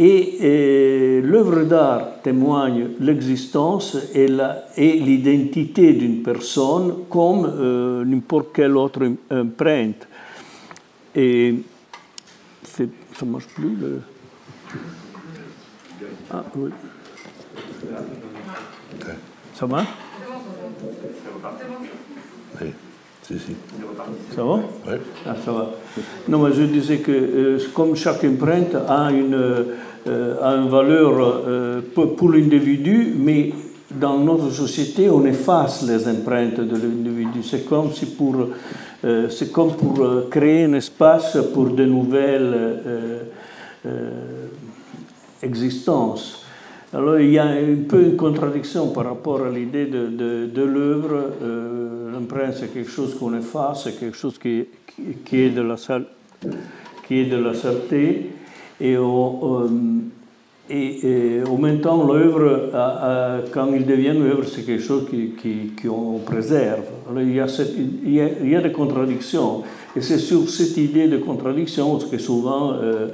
et, 0.00 1.18
et 1.18 1.20
l'œuvre 1.20 1.64
d'art 1.64 2.22
témoigne 2.22 2.88
l'existence 3.00 3.98
et 4.14 4.28
l'identité 4.98 5.92
d'une 5.92 6.22
personne 6.22 7.04
comme 7.10 7.44
euh, 7.44 8.02
n'importe 8.04 8.48
quelle 8.54 8.76
autre 8.78 9.02
empreinte. 9.30 10.08
Et 11.14 11.56
ça 12.62 12.84
ne 13.22 13.30
marche 13.30 13.48
plus 13.48 13.76
le... 13.76 14.00
Ah 16.32 16.44
oui. 16.56 16.70
Ça 19.54 19.66
va? 19.66 19.84
Oui, 22.60 22.68
si, 23.30 23.38
si. 23.38 23.52
Ça 24.34 24.42
va? 24.42 24.60
Oui. 24.88 24.94
Ah, 25.26 25.36
ça 25.44 25.52
va. 25.52 25.70
Non, 26.28 26.38
mais 26.38 26.52
je 26.52 26.62
disais 26.62 26.98
que 26.98 27.12
euh, 27.12 27.58
comme 27.74 27.94
chaque 27.94 28.24
empreinte 28.24 28.74
a 28.88 29.10
une, 29.12 29.34
euh, 29.34 30.36
a 30.42 30.54
une 30.56 30.68
valeur 30.68 31.14
euh, 31.18 31.80
pour 31.94 32.30
l'individu, 32.30 33.14
mais 33.16 33.52
dans 33.90 34.18
notre 34.18 34.50
société, 34.50 35.10
on 35.10 35.24
efface 35.26 35.82
les 35.82 36.08
empreintes 36.08 36.60
de 36.60 36.76
l'individu. 36.76 37.42
C'est 37.42 37.68
comme 37.68 37.92
si 37.92 38.06
pour 38.06 38.36
euh, 39.04 39.28
c'est 39.30 39.50
comme 39.52 39.72
pour 39.72 40.28
créer 40.30 40.64
un 40.64 40.74
espace 40.74 41.38
pour 41.54 41.70
de 41.70 41.84
nouvelles 41.84 42.80
euh, 43.86 44.10
existences. 45.42 46.44
Alors 46.92 47.20
il 47.20 47.30
y 47.30 47.38
a 47.38 47.46
un 47.46 47.76
peu 47.88 48.02
une 48.02 48.16
contradiction 48.16 48.88
par 48.88 49.04
rapport 49.04 49.42
à 49.42 49.50
l'idée 49.50 49.86
de, 49.86 50.62
l'œuvre. 50.62 51.30
L'empreinte, 52.12 52.54
c'est 52.58 52.72
quelque 52.72 52.90
chose 52.90 53.14
qu'on 53.14 53.36
efface, 53.38 53.84
c'est 53.84 53.98
quelque 53.98 54.16
chose 54.16 54.38
qui, 54.38 54.66
est 55.32 55.50
de 55.50 55.62
la, 55.62 55.76
saleté. 55.76 56.10
Et 58.80 58.98
on, 58.98 59.68
en 60.70 61.58
même 61.58 61.80
temps, 61.80 62.06
l'œuvre, 62.06 62.70
quand 63.52 63.72
il 63.72 63.86
devient 63.86 64.12
une 64.14 64.22
œuvre, 64.22 64.44
c'est 64.44 64.62
quelque 64.62 64.82
chose 64.82 65.04
qu'on 65.04 65.40
qui, 65.40 65.72
préserve. 66.24 66.84
Alors, 67.08 67.22
il, 67.22 67.34
y 67.34 68.56
a 68.56 68.60
des 68.60 68.72
contradictions. 68.72 69.62
Et 69.96 70.00
c'est 70.00 70.18
sur 70.18 70.48
cette 70.48 70.76
idée 70.76 71.08
de 71.08 71.18
contradiction 71.18 71.98
que 71.98 72.18
souvent 72.18 72.72
euh, 72.72 73.08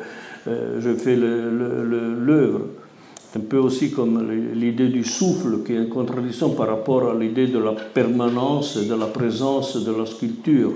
euh, 0.47 0.79
je 0.81 0.95
fais 0.95 1.17
l'œuvre. 1.17 2.61
Un 3.35 3.41
peu 3.41 3.59
aussi 3.59 3.91
comme 3.91 4.31
l'idée 4.55 4.89
du 4.89 5.05
souffle, 5.05 5.63
qui 5.65 5.73
est 5.73 5.77
une 5.77 5.89
contradiction 5.89 6.51
par 6.51 6.69
rapport 6.69 7.11
à 7.11 7.15
l'idée 7.15 7.49
de 7.49 7.59
la 7.59 7.73
permanence, 7.73 8.79
de 8.79 8.95
la 8.95 9.07
présence 9.07 9.77
de 9.77 9.93
la 9.93 10.07
sculpture. 10.07 10.73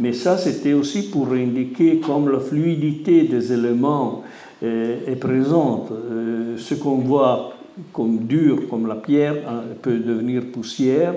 Mais 0.00 0.12
ça, 0.12 0.36
c'était 0.38 0.72
aussi 0.72 1.10
pour 1.10 1.32
indiquer 1.32 1.98
comme 1.98 2.28
la 2.30 2.40
fluidité 2.40 3.24
des 3.24 3.52
éléments 3.52 4.22
euh, 4.62 4.96
est 5.06 5.16
présente. 5.16 5.92
Euh, 5.92 6.56
ce 6.56 6.74
qu'on 6.74 6.96
voit 6.96 7.54
comme 7.92 8.26
dur, 8.26 8.68
comme 8.68 8.86
la 8.86 8.94
pierre, 8.94 9.36
hein, 9.48 9.62
peut 9.82 9.98
devenir 9.98 10.42
poussière. 10.52 11.14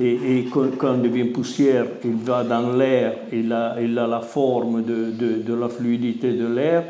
Et, 0.00 0.46
quand, 0.52 0.94
il 0.96 1.02
devient 1.02 1.24
poussière, 1.24 1.86
il 2.04 2.16
va 2.16 2.44
dans 2.44 2.72
l'air, 2.76 3.14
il 3.32 3.52
a, 3.52 3.76
il 3.80 3.98
a 3.98 4.06
la 4.06 4.20
forme 4.20 4.82
de, 4.82 5.12
de, 5.42 5.54
la 5.54 5.68
fluidité 5.68 6.32
de 6.32 6.46
l'air. 6.46 6.84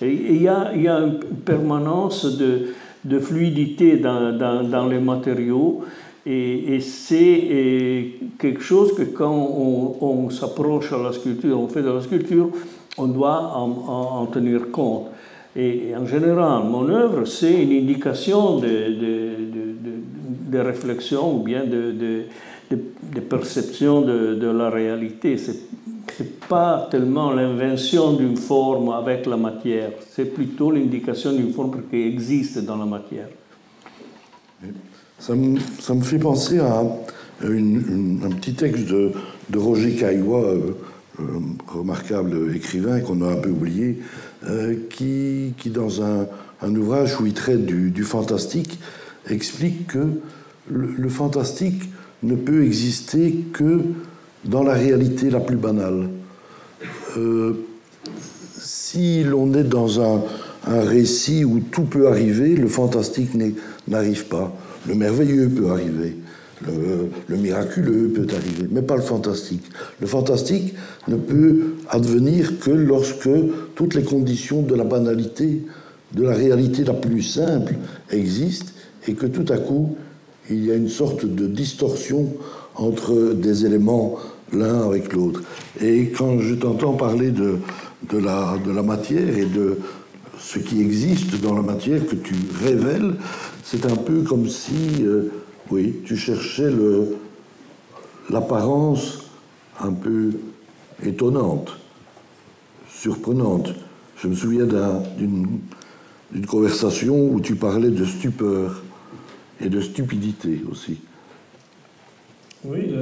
Il 0.00 0.40
y, 0.40 0.48
a, 0.48 0.74
y 0.74 0.86
a 0.88 0.98
une 0.98 1.18
permanence 1.44 2.24
de, 2.38 2.68
de 3.04 3.18
fluidité 3.18 3.96
dans, 3.96 4.32
dans, 4.36 4.86
les 4.86 5.00
matériaux. 5.00 5.82
Et, 6.24 6.78
c'est 6.80 8.12
quelque 8.38 8.62
chose 8.62 8.94
que 8.94 9.02
quand 9.02 9.34
on, 9.34 10.30
s'approche 10.30 10.92
à 10.92 10.98
la 10.98 11.12
sculpture, 11.12 11.60
on 11.60 11.66
fait 11.66 11.82
de 11.82 11.90
la 11.90 12.02
sculpture, 12.02 12.50
on 12.98 13.08
doit 13.08 13.52
en 13.56 14.26
tenir 14.26 14.70
compte. 14.70 15.09
Et 15.56 15.94
en 15.96 16.06
général, 16.06 16.64
mon 16.64 16.88
œuvre, 16.88 17.24
c'est 17.24 17.62
une 17.62 17.72
indication 17.72 18.58
de, 18.58 18.68
de, 20.48 20.58
réflexion 20.58 21.36
ou 21.36 21.42
bien 21.42 21.64
de, 21.64 22.26
perception 23.28 24.02
de, 24.02 24.46
la 24.46 24.70
réalité. 24.70 25.36
Ce 25.36 25.50
n'est 25.50 26.28
pas 26.48 26.86
tellement 26.90 27.32
l'invention 27.32 28.12
d'une 28.12 28.36
forme 28.36 28.90
avec 28.90 29.26
la 29.26 29.36
matière, 29.36 29.90
c'est 30.10 30.26
plutôt 30.26 30.70
l'indication 30.70 31.32
d'une 31.32 31.52
forme 31.52 31.82
qui 31.90 32.00
existe 32.02 32.64
dans 32.64 32.76
la 32.76 32.86
matière. 32.86 33.28
Ça 35.18 35.34
me, 35.34 35.58
ça 35.80 35.94
me 35.94 36.02
fait 36.02 36.18
penser 36.18 36.60
à 36.60 36.80
un 37.42 38.30
petit 38.40 38.54
texte 38.54 38.86
de, 38.86 39.12
Roger 39.56 39.96
Caillois, 39.96 40.44
euh, 40.44 40.76
euh, 41.18 41.24
remarquable 41.66 42.54
écrivain 42.54 43.00
qu'on 43.00 43.20
a 43.22 43.32
un 43.32 43.36
peu 43.36 43.50
oublié, 43.50 43.98
euh, 44.48 44.74
qui, 44.88 45.52
dans 45.66 46.02
un, 46.02 46.26
ouvrage 46.62 47.20
où 47.20 47.26
il 47.26 47.34
traite 47.34 47.66
du, 47.66 48.04
fantastique, 48.04 48.78
explique 49.28 49.88
que 49.88 50.06
le, 50.70 51.08
fantastique 51.08 51.90
ne 52.22 52.34
peut 52.34 52.64
exister 52.64 53.44
que 53.52 53.80
dans 54.44 54.62
la 54.62 54.72
réalité 54.72 55.30
la 55.30 55.40
plus 55.40 55.56
banale. 55.56 56.08
Euh, 57.16 57.66
si 58.58 59.24
l'on 59.24 59.52
est 59.54 59.64
dans 59.64 60.00
un, 60.00 60.22
récit 60.66 61.44
où 61.44 61.60
tout 61.60 61.84
peut 61.84 62.08
arriver, 62.08 62.54
le 62.54 62.68
fantastique 62.68 63.30
n'arrive 63.88 64.26
pas. 64.26 64.54
Le 64.86 64.94
merveilleux 64.94 65.48
peut 65.48 65.70
arriver. 65.70 66.16
Le, 66.66 67.36
miraculeux 67.36 68.08
peut 68.08 68.26
arriver, 68.34 68.68
mais 68.70 68.82
pas 68.82 68.96
le 68.96 69.02
fantastique. 69.02 69.64
Le 70.00 70.06
fantastique 70.06 70.74
ne 71.08 71.16
peut 71.16 71.74
advenir 71.88 72.58
que 72.60 72.70
lorsque 72.70 73.30
toutes 73.74 73.94
les 73.94 74.02
conditions 74.02 74.60
de 74.62 74.74
la 74.74 74.84
banalité, 74.84 75.62
de 76.12 76.22
la 76.22 76.34
réalité 76.34 76.84
la 76.84 76.92
plus 76.92 77.22
simple 77.22 77.74
existent 78.10 78.72
et 79.08 79.14
que 79.14 79.26
tout 79.26 79.50
à 79.50 79.56
coup, 79.56 79.96
il 80.50 80.66
y 80.66 80.70
a 80.70 80.74
une 80.74 80.88
sorte 80.88 81.24
de 81.24 81.46
distorsion 81.46 82.28
entre 82.74 83.32
des 83.34 83.64
éléments 83.64 84.18
l'un 84.52 84.82
avec 84.82 85.12
l'autre. 85.12 85.42
Et 85.80 86.08
quand 86.08 86.40
je 86.40 86.54
t'entends 86.54 86.94
parler 86.94 87.30
de, 87.30 87.58
de, 88.10 88.18
la, 88.18 88.56
de 88.64 88.72
la 88.72 88.82
matière 88.82 89.38
et 89.38 89.46
de 89.46 89.78
ce 90.38 90.58
qui 90.58 90.80
existe 90.80 91.40
dans 91.40 91.54
la 91.54 91.62
matière 91.62 92.04
que 92.06 92.16
tu 92.16 92.34
révèles, 92.62 93.14
c'est 93.64 93.86
un 93.86 93.96
peu 93.96 94.22
comme 94.22 94.46
si... 94.48 95.04
Euh, 95.04 95.30
oui, 95.70 96.00
tu 96.04 96.16
cherchais 96.16 96.70
l'apparence 98.28 99.30
un 99.80 99.92
peu 99.92 100.30
étonnante, 101.04 101.76
surprenante. 102.88 103.72
Je 104.16 104.28
me 104.28 104.34
souviens 104.34 104.66
d'une 104.66 106.46
conversation 106.46 107.30
où 107.30 107.40
tu 107.40 107.54
parlais 107.54 107.90
de 107.90 108.04
stupeur 108.04 108.82
et 109.60 109.68
de 109.68 109.80
stupidité 109.80 110.62
aussi. 110.70 110.98
Oui, 112.64 112.94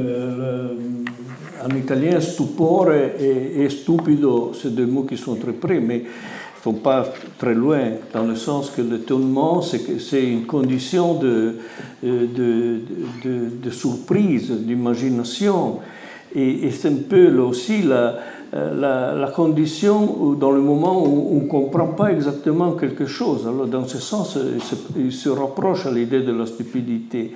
en 1.65 1.77
italien, 1.77 2.21
stupore 2.21 2.93
et, 2.93 3.69
stupido, 3.71 4.53
c'est 4.55 4.75
deux 4.75 4.87
mots 4.87 5.03
qui 5.03 5.17
sont 5.17 5.35
très 5.35 5.53
près, 5.53 5.81
mais 5.81 6.05
ne 6.59 6.63
sont 6.63 6.81
pas 6.81 7.07
très 7.39 7.55
loin, 7.55 7.93
dans 8.13 8.25
le 8.25 8.37
sens 8.37 8.71
que 8.71 8.83
l'étonnement, 8.83 9.63
c'est 9.63 10.25
une 10.25 10.47
condition 10.47 11.15
de, 11.15 11.57
de, 12.03 12.81
de, 13.25 13.49
de 13.63 13.71
surprise, 13.71 14.51
d'imagination. 14.51 15.79
Et, 16.35 16.71
c'est 16.71 16.89
un 16.89 16.97
peu 17.09 17.29
là 17.31 17.45
aussi 17.45 17.83
la, 17.83 18.17
la, 18.53 19.15
la, 19.15 19.31
condition 19.31 20.35
dans 20.35 20.51
le 20.51 20.61
moment 20.61 21.03
où 21.07 21.37
on 21.37 21.45
ne 21.45 21.49
comprend 21.49 21.89
pas 21.89 22.13
exactement 22.13 22.73
quelque 22.73 23.07
chose. 23.07 23.47
Alors, 23.47 23.67
dans 23.67 23.87
ce 23.87 23.99
sens, 23.99 24.35
se, 24.35 24.75
il 24.97 25.13
se 25.13 25.29
rapproche 25.29 25.87
à 25.87 25.91
l'idée 25.91 26.21
de 26.21 26.33
la 26.33 26.47
stupidité. 26.47 27.33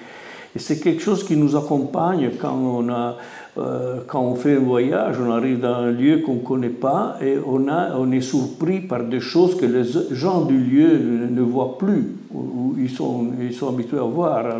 Et 0.54 0.58
c'est 0.58 0.80
quelque 0.80 1.02
chose 1.02 1.24
qui 1.24 1.36
nous 1.36 1.56
accompagne 1.56 2.32
quand 2.38 2.54
on 2.54 2.90
a 2.90 3.16
euh, 3.58 4.00
quand 4.06 4.22
on 4.22 4.34
fait 4.34 4.56
un 4.56 4.60
voyage, 4.60 5.16
on 5.20 5.30
arrive 5.30 5.60
dans 5.60 5.74
un 5.74 5.90
lieu 5.90 6.18
qu'on 6.18 6.36
ne 6.36 6.40
connaît 6.40 6.70
pas 6.70 7.18
et 7.20 7.36
on, 7.44 8.10
est 8.10 8.22
surpris 8.22 8.80
par 8.80 9.04
des 9.04 9.20
choses 9.20 9.56
que 9.56 9.66
les 9.66 9.84
gens 10.14 10.46
du 10.46 10.56
lieu 10.56 11.28
ne, 11.30 11.42
voient 11.42 11.76
plus, 11.76 12.16
ou, 12.32 12.74
ils, 12.78 12.88
sont, 12.88 13.28
habitués 13.68 13.98
à 13.98 14.04
voir. 14.04 14.38
Alors, 14.38 14.58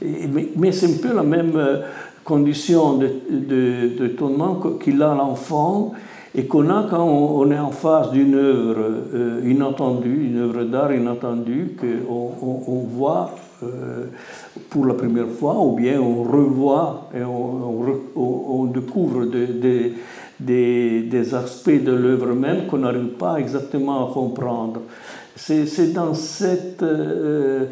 mais, 0.00 0.72
c'est 0.72 0.86
un 0.86 0.98
peu 1.02 1.14
la 1.14 1.22
même 1.22 1.52
euh, 1.56 1.80
condition 2.24 2.96
de, 2.96 3.10
de, 3.30 4.78
qu'il 4.82 5.02
a 5.02 5.14
l'enfant 5.14 5.92
et 6.34 6.46
qu'on 6.46 6.70
a 6.70 6.86
quand 6.88 7.04
on, 7.04 7.50
est 7.50 7.58
en 7.58 7.70
face 7.70 8.10
d'une 8.12 8.34
œuvre 8.34 8.76
euh, 9.12 9.42
inattendue, 9.44 10.30
une 10.30 10.38
œuvre 10.38 10.64
d'art 10.64 10.94
inattendue, 10.94 11.76
qu'on 11.78 12.64
on, 12.66 12.80
voit 12.88 13.34
pour 14.70 14.86
la 14.86 14.94
première 14.94 15.28
fois, 15.28 15.58
ou 15.58 15.76
bien 15.76 16.00
on 16.00 16.22
revoit 16.22 17.10
et 17.14 17.22
on, 17.24 18.66
découvre 18.66 19.26
des, 20.40 21.34
aspects 21.34 21.82
de 21.82 21.92
l'œuvre 21.92 22.34
même 22.34 22.66
qu'on 22.66 22.78
n'arrive 22.78 23.16
pas 23.18 23.38
exactement 23.38 24.08
à 24.08 24.12
comprendre. 24.12 24.82
C'est 25.36 25.92
dans 25.92 26.14
cet 26.14 26.82
euh, 26.82 27.66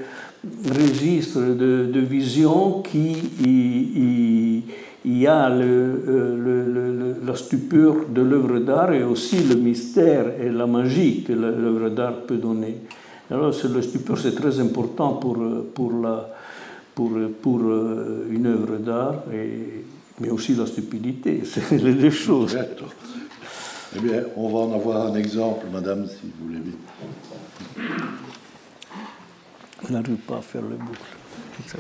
registre 0.69 1.41
de, 1.41 2.01
vision 2.01 2.83
qu'il 2.83 4.63
y 5.05 5.27
a 5.27 5.49
le, 5.49 7.17
la 7.27 7.35
stupeur 7.35 7.95
de 8.09 8.23
l'œuvre 8.23 8.59
d'art 8.61 8.93
et 8.93 9.03
aussi 9.03 9.39
le 9.43 9.57
mystère 9.57 10.41
et 10.41 10.49
la 10.51 10.67
magie 10.67 11.25
que 11.25 11.33
l'œuvre 11.33 11.91
d'art 11.91 12.23
peut 12.27 12.37
donner. 12.37 12.79
Alors, 13.31 13.53
le 13.75 13.83
stupeur, 13.83 14.19
c'est 14.19 14.37
très 14.37 14.61
important 14.61 15.15
pour, 15.15 15.37
pour, 15.75 15.93
la, 15.93 16.29
pour, 16.97 17.11
pour 17.43 17.61
euh, 17.61 18.27
une 18.31 18.47
œuvre 18.47 18.79
d'art, 18.79 19.23
mais 20.19 20.31
aussi 20.31 20.55
la 20.55 20.67
stupidité. 20.67 21.43
C'est 21.45 21.71
les 21.71 21.93
deux 21.93 22.11
choses. 22.11 22.59
Eh 23.95 24.01
bien, 24.01 24.23
on 24.35 24.49
va 24.49 24.59
en 24.61 24.73
avoir 24.75 25.07
un 25.07 25.15
exemple, 25.15 25.67
madame, 25.71 26.09
si 26.09 26.33
vous 26.39 26.47
voulez 26.47 26.59
bien. 26.59 27.85
On 29.87 29.93
n'arrive 29.93 30.17
pas 30.17 30.39
à 30.39 30.41
faire 30.41 30.63
les 30.63 30.77
boucles. 30.77 31.79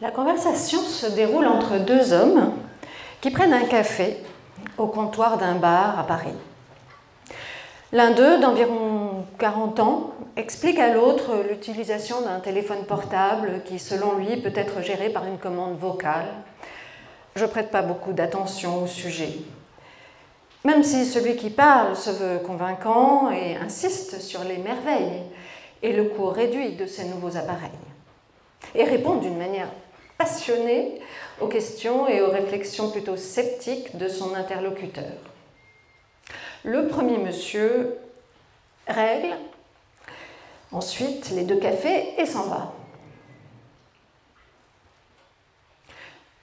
La 0.00 0.10
conversation 0.10 0.80
se 0.80 1.14
déroule 1.14 1.46
entre 1.46 1.78
deux 1.84 2.14
hommes 2.14 2.50
qui 3.20 3.30
prennent 3.30 3.52
un 3.52 3.66
café 3.66 4.16
au 4.78 4.86
comptoir 4.86 5.36
d'un 5.36 5.56
bar 5.56 5.98
à 5.98 6.04
Paris. 6.04 6.32
L'un 7.92 8.12
d'eux, 8.12 8.40
d'environ 8.40 9.26
40 9.38 9.80
ans, 9.80 10.14
explique 10.36 10.78
à 10.78 10.92
l'autre 10.94 11.44
l'utilisation 11.48 12.22
d'un 12.22 12.40
téléphone 12.40 12.84
portable 12.84 13.62
qui, 13.64 13.78
selon 13.78 14.16
lui, 14.16 14.36
peut 14.36 14.52
être 14.54 14.82
géré 14.82 15.10
par 15.10 15.26
une 15.26 15.38
commande 15.38 15.78
vocale. 15.78 16.28
Je 17.36 17.44
prête 17.44 17.70
pas 17.70 17.82
beaucoup 17.82 18.12
d'attention 18.12 18.82
au 18.82 18.86
sujet. 18.86 19.32
Même 20.64 20.82
si 20.82 21.06
celui 21.06 21.36
qui 21.36 21.50
parle 21.50 21.96
se 21.96 22.10
veut 22.10 22.38
convaincant 22.40 23.30
et 23.30 23.56
insiste 23.56 24.20
sur 24.20 24.44
les 24.44 24.58
merveilles 24.58 25.22
et 25.82 25.92
le 25.92 26.04
coût 26.04 26.26
réduit 26.26 26.72
de 26.72 26.86
ces 26.86 27.04
nouveaux 27.04 27.36
appareils, 27.36 27.70
et 28.74 28.84
répond 28.84 29.14
d'une 29.14 29.38
manière 29.38 29.70
passionnée 30.18 31.00
aux 31.40 31.48
questions 31.48 32.06
et 32.08 32.20
aux 32.20 32.30
réflexions 32.30 32.90
plutôt 32.90 33.16
sceptiques 33.16 33.96
de 33.96 34.08
son 34.08 34.34
interlocuteur. 34.34 35.16
Le 36.62 36.88
premier 36.88 37.16
monsieur 37.16 37.96
règle, 38.86 39.34
ensuite 40.72 41.30
les 41.30 41.44
deux 41.44 41.58
cafés 41.58 42.14
et 42.18 42.26
s'en 42.26 42.44
va. 42.44 42.72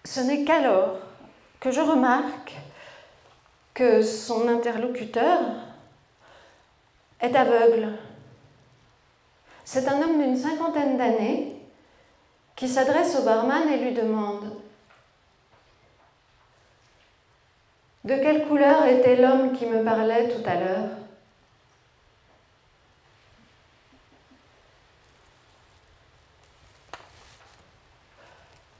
Ce 0.04 0.20
n'est 0.22 0.44
qu'alors 0.44 0.98
que 1.60 1.72
je 1.72 1.82
remarque 1.82 2.56
que 3.74 4.02
son 4.02 4.48
interlocuteur 4.48 5.40
est 7.20 7.36
aveugle 7.36 7.94
C'est 9.66 9.88
un 9.88 10.02
homme 10.02 10.22
d'une 10.22 10.38
cinquantaine 10.38 10.98
d'années 10.98 11.56
qui 12.56 12.68
s'adresse 12.68 13.18
au 13.20 13.24
barman 13.24 13.70
et 13.70 13.78
lui 13.78 13.94
demande 13.94 14.52
De 18.04 18.16
quelle 18.16 18.48
couleur 18.48 18.86
était 18.86 19.18
l'homme 19.18 19.52
qui 19.52 19.66
me 19.66 19.84
parlait 19.84 20.30
tout 20.30 20.50
à 20.50 20.56
l'heure? 20.56 20.97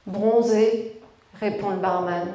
Bronzé, 0.08 0.98
répond 1.38 1.68
le 1.68 1.76
barman. 1.76 2.26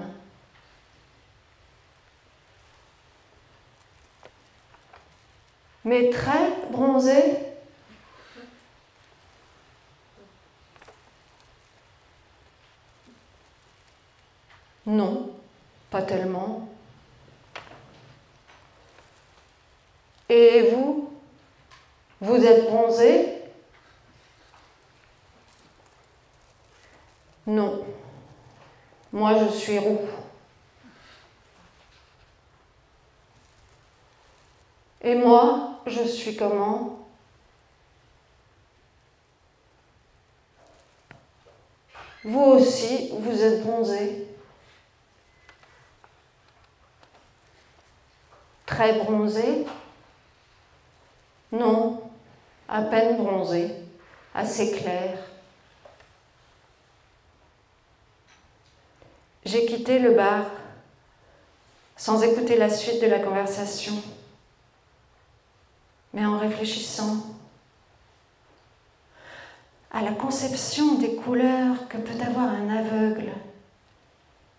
Mais 5.84 6.11
très 6.11 6.51
bronzé 6.69 7.39
Non, 14.86 15.32
pas 15.89 16.03
tellement. 16.03 16.67
Et 20.30 20.69
vous 20.69 21.11
Vous 22.21 22.36
êtes 22.36 22.65
bronzé? 22.65 23.42
Non. 27.45 27.85
Moi, 29.11 29.37
je 29.39 29.51
suis 29.51 29.79
roux. 29.79 29.99
Et 35.01 35.15
moi, 35.15 35.79
je 35.85 36.03
suis 36.03 36.35
comment? 36.35 36.99
Vous 42.23 42.39
aussi, 42.39 43.11
vous 43.19 43.41
êtes 43.43 43.63
bronzé. 43.63 44.27
Très 48.65 48.93
bronzé? 48.99 49.65
Non, 51.51 52.01
à 52.67 52.81
peine 52.83 53.17
bronzé, 53.17 53.69
assez 54.33 54.71
clair. 54.71 55.19
J'ai 59.54 59.68
quitté 59.68 59.99
le 59.99 60.16
bar 60.16 60.47
sans 61.95 62.24
écouter 62.24 62.58
la 62.58 62.72
suite 62.72 62.99
de 62.99 63.06
la 63.06 63.20
conversation, 63.20 63.93
mais 66.12 66.26
en 66.26 66.39
réfléchissant 66.39 67.18
à 69.91 70.01
la 70.01 70.14
conception 70.14 70.95
des 70.95 71.18
couleurs 71.18 71.88
que 71.88 71.97
peut 71.97 72.20
avoir 72.26 72.49
un 72.49 72.68
aveugle 72.68 73.32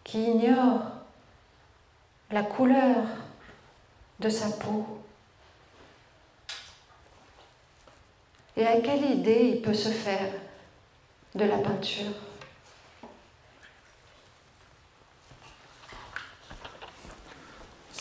qui 0.04 0.30
ignore 0.30 0.82
la 2.30 2.44
couleur 2.44 3.04
de 4.20 4.28
sa 4.28 4.46
peau. 4.46 4.86
Et 8.56 8.64
à 8.64 8.80
quelle 8.80 9.10
idée 9.10 9.54
il 9.56 9.60
peut 9.60 9.74
se 9.74 9.88
faire 9.88 10.30
de 11.34 11.44
la 11.46 11.58
peinture 11.58 12.12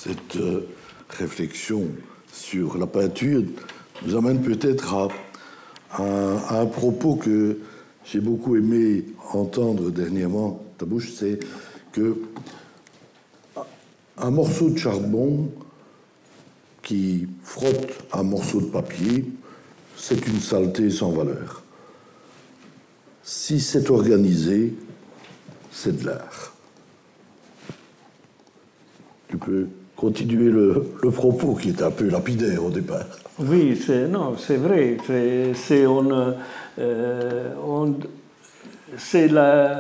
Cette 0.03 0.35
euh, 0.35 0.67
réflexion 1.09 1.87
sur 2.29 2.77
la 2.77 2.87
peinture 2.87 3.41
nous 4.05 4.17
amène 4.17 4.41
peut-être 4.41 4.93
à, 4.93 5.07
un 6.49 6.65
propos 6.65 7.15
que 7.15 7.59
j'ai 8.03 8.19
beaucoup 8.19 8.57
aimé 8.57 9.05
entendre 9.31 9.91
dernièrement 9.91 10.61
de 10.73 10.79
ta 10.79 10.85
bouche, 10.85 11.13
c'est 11.13 11.39
que 11.93 12.17
un 14.17 14.31
morceau 14.31 14.71
de 14.71 14.77
charbon 14.77 15.49
qui 16.81 17.29
frotte 17.41 18.03
un 18.11 18.23
morceau 18.23 18.59
de 18.59 18.65
papier, 18.71 19.23
c'est 19.95 20.27
une 20.27 20.41
saleté 20.41 20.89
sans 20.89 21.11
valeur. 21.11 21.63
Si 23.23 23.61
c'est 23.61 23.89
organisé, 23.89 24.73
c'est 25.71 25.97
de 25.97 26.07
l'art. 26.07 26.53
Tu 29.29 29.37
peux 29.37 29.69
continuer 30.03 30.51
le, 30.51 31.11
propos 31.11 31.53
qui 31.55 31.69
est 31.69 31.81
un 31.81 31.91
peu 31.91 32.09
lapidaire 32.09 32.65
au 32.65 32.69
départ. 32.69 33.05
Oui, 33.39 33.79
c'est, 33.81 34.09
non, 34.09 34.35
c'est 34.37 34.57
vrai. 34.57 34.97
C'est, 35.07 35.85
euh, 35.85 37.49
on, 37.65 37.93
c'est, 38.97 39.29
la, 39.29 39.79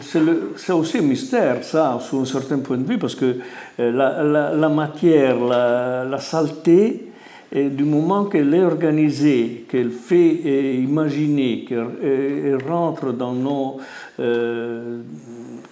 c'est, 0.00 0.72
aussi 0.72 0.98
un 0.98 1.02
mystère, 1.02 1.64
ça, 1.64 1.98
sous 2.00 2.20
un 2.20 2.24
certain 2.24 2.58
point 2.60 2.76
de 2.76 2.84
vue, 2.84 2.98
parce 2.98 3.16
que 3.16 3.38
euh, 3.80 3.90
la, 3.90 4.68
matière, 4.68 5.40
la, 5.44 6.18
saleté, 6.20 7.08
et 7.50 7.68
du 7.68 7.84
moment 7.84 8.26
qu'elle 8.26 8.54
est 8.54 8.64
organisée, 8.64 9.66
qu'elle 9.68 9.90
fait 9.90 10.40
euh, 10.46 10.84
imaginer, 10.84 11.64
qu'elle 11.68 12.58
rentre 12.68 13.12
dans 13.12 13.32
nos... 13.32 13.78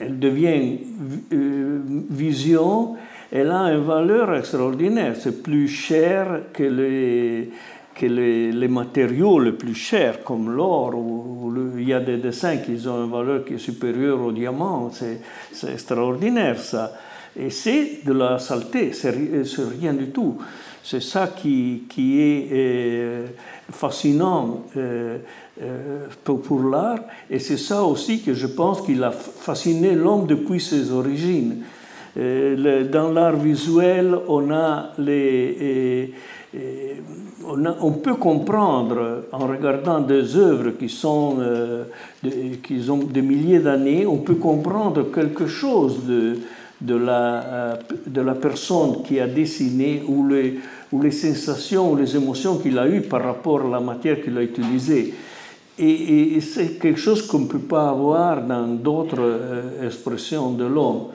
Elle 0.04 0.18
devient 0.18 0.78
vision, 2.10 2.96
elle 3.32 3.50
a 3.50 3.72
une 3.72 3.84
valeur 3.84 4.34
extraordinaire. 4.34 5.14
C'est 5.18 5.42
plus 5.42 5.66
cher 5.66 6.42
que 6.52 6.62
les, 6.62 7.50
que 7.94 8.04
les, 8.04 8.68
matériaux 8.68 9.40
les 9.40 9.52
plus 9.52 9.74
chers, 9.74 10.22
comme 10.22 10.50
l'or. 10.54 10.92
il 11.78 11.88
y 11.88 11.94
a 11.94 12.00
des 12.00 12.18
dessins 12.18 12.58
qui 12.58 12.86
ont 12.86 13.04
une 13.04 13.10
valeur 13.10 13.44
qui 13.44 13.54
est 13.54 13.58
supérieure 13.58 14.20
au 14.20 14.32
diamant. 14.32 14.90
C'est 14.90 15.72
extraordinaire, 15.72 16.58
ça. 16.58 16.92
Et 17.34 17.48
c'est 17.48 18.04
de 18.04 18.12
la 18.12 18.38
saleté, 18.38 18.92
c'est 18.92 19.14
rien 19.80 19.94
du 19.94 20.10
tout. 20.10 20.36
C'est 20.84 21.00
ça 21.00 21.28
qui, 21.28 21.84
qui 21.88 22.20
est 22.20 22.48
euh, 22.52 23.26
fascinant 23.70 24.64
euh, 24.76 25.18
euh, 25.62 26.06
pour 26.24 26.62
l'art. 26.64 26.98
Et 27.30 27.38
c'est 27.38 27.56
ça 27.56 27.82
aussi 27.84 28.20
que 28.20 28.34
je 28.34 28.48
pense 28.48 28.82
qu'il 28.82 29.02
a 29.02 29.12
fasciné 29.12 29.94
l'homme 29.94 30.26
depuis 30.26 30.60
ses 30.60 30.90
origines. 30.90 31.62
Euh, 32.16 32.84
dans 32.84 33.10
l'art 33.10 33.36
visuel, 33.36 34.14
on 34.28 34.50
a 34.50 34.92
les. 34.98 36.12
On, 37.44 37.64
a, 37.64 37.74
on, 37.80 37.92
peut 37.92 38.14
comprendre 38.14 39.24
en 39.32 39.46
regardant 39.46 40.00
des 40.00 40.36
œuvres 40.36 40.72
qui, 40.78 40.88
sont, 40.88 41.38
euh, 41.40 41.84
qui 42.62 42.88
ont 42.88 42.98
des 42.98 43.22
milliers 43.22 43.58
d'années, 43.58 44.06
on 44.06 44.18
peut 44.18 44.34
comprendre 44.36 45.10
quelque 45.10 45.46
chose 45.46 46.04
de, 46.06 46.38
de, 46.80 46.94
la, 46.94 47.78
de 48.06 48.20
la 48.20 48.34
personne 48.34 49.02
qui 49.02 49.18
a 49.18 49.26
dessiné 49.26 50.02
ou 50.06 50.28
les, 50.28 50.60
ou 50.92 51.00
les 51.00 51.10
sensations 51.10 51.92
ou 51.92 51.96
les 51.96 52.14
émotions 52.14 52.58
qu'il 52.58 52.78
a 52.78 52.86
eues 52.86 53.00
par 53.00 53.24
rapport 53.24 53.62
à 53.62 53.68
la 53.68 53.80
matière 53.80 54.20
qu'il 54.22 54.36
a 54.36 54.42
utilisée. 54.42 55.14
Et, 55.78 56.36
et 56.36 56.40
c'est 56.40 56.78
quelque 56.78 57.00
chose 57.00 57.26
qu'on 57.26 57.40
ne 57.40 57.46
peut 57.46 57.58
pas 57.58 57.88
avoir 57.88 58.42
dans 58.42 58.66
d'autres 58.66 59.16
euh, 59.18 59.86
expressions 59.86 60.52
de 60.52 60.64
l'homme. 60.64 61.06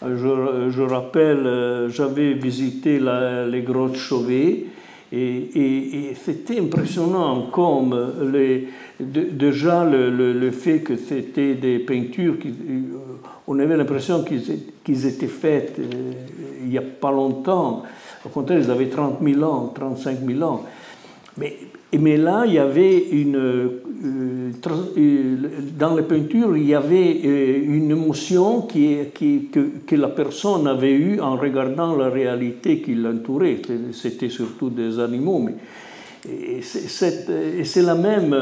Je, 0.00 0.82
rappelle, 0.82 1.46
euh, 1.46 1.90
j'avais 1.90 2.34
visité 2.34 3.00
les 3.00 3.62
grottes 3.62 3.96
Chauvet 3.96 4.66
et, 5.10 6.14
c'était 6.24 6.60
impressionnant 6.60 7.48
comme 7.50 7.96
déjà 9.00 9.84
le, 9.84 10.50
fait 10.50 10.80
que 10.80 10.96
c'était 10.96 11.54
des 11.54 11.80
peintures, 11.80 12.38
qui, 12.38 12.48
euh, 12.48 12.82
on 13.46 13.58
avait 13.58 13.76
l'impression 13.76 14.22
qu'ils 14.22 14.42
qu 14.84 15.06
étaient 15.06 15.26
faites 15.26 15.78
euh, 15.78 16.12
il 16.62 16.68
n'y 16.68 16.78
a 16.78 16.82
pas 16.82 17.10
longtemps. 17.10 17.82
Au 18.24 18.28
contraire, 18.28 18.58
ils 18.58 18.70
avaient 18.70 18.88
30 18.88 19.18
000 19.22 19.42
ans, 19.42 19.72
35 19.74 20.18
000 20.24 20.42
ans. 20.42 20.64
Mais 21.38 22.16
là, 22.16 22.44
il 22.46 22.54
y 22.54 22.58
avait 22.58 22.98
une. 22.98 23.36
Euh, 23.36 23.82
euh, 24.96 25.36
dans 25.76 25.96
les 25.96 26.02
peintures, 26.02 26.56
il 26.56 26.66
y 26.66 26.74
avait 26.74 27.20
euh, 27.24 27.60
une 27.64 27.90
émotion 27.90 28.62
qui, 28.62 29.08
que, 29.50 29.94
la 29.96 30.08
personne 30.08 30.66
avait 30.66 30.92
eue 30.92 31.20
en 31.20 31.36
regardant 31.36 31.96
la 31.96 32.08
réalité 32.08 32.80
qui 32.80 32.94
l'entourait. 32.94 33.60
C'était 33.92 34.28
surtout 34.28 34.70
des 34.70 34.98
animaux. 34.98 35.38
Mais, 35.38 35.54
et 36.30 36.62
c'est 36.62 37.82
la 37.82 37.94
même 37.94 38.36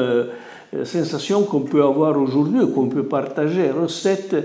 sensation 0.83 1.43
qu'on 1.43 1.61
peut 1.61 1.83
avoir 1.83 2.19
aujourd'hui, 2.19 2.59
qu'on 2.73 2.89
peut 2.89 3.03
partager. 3.03 3.71
Cette 3.87 4.35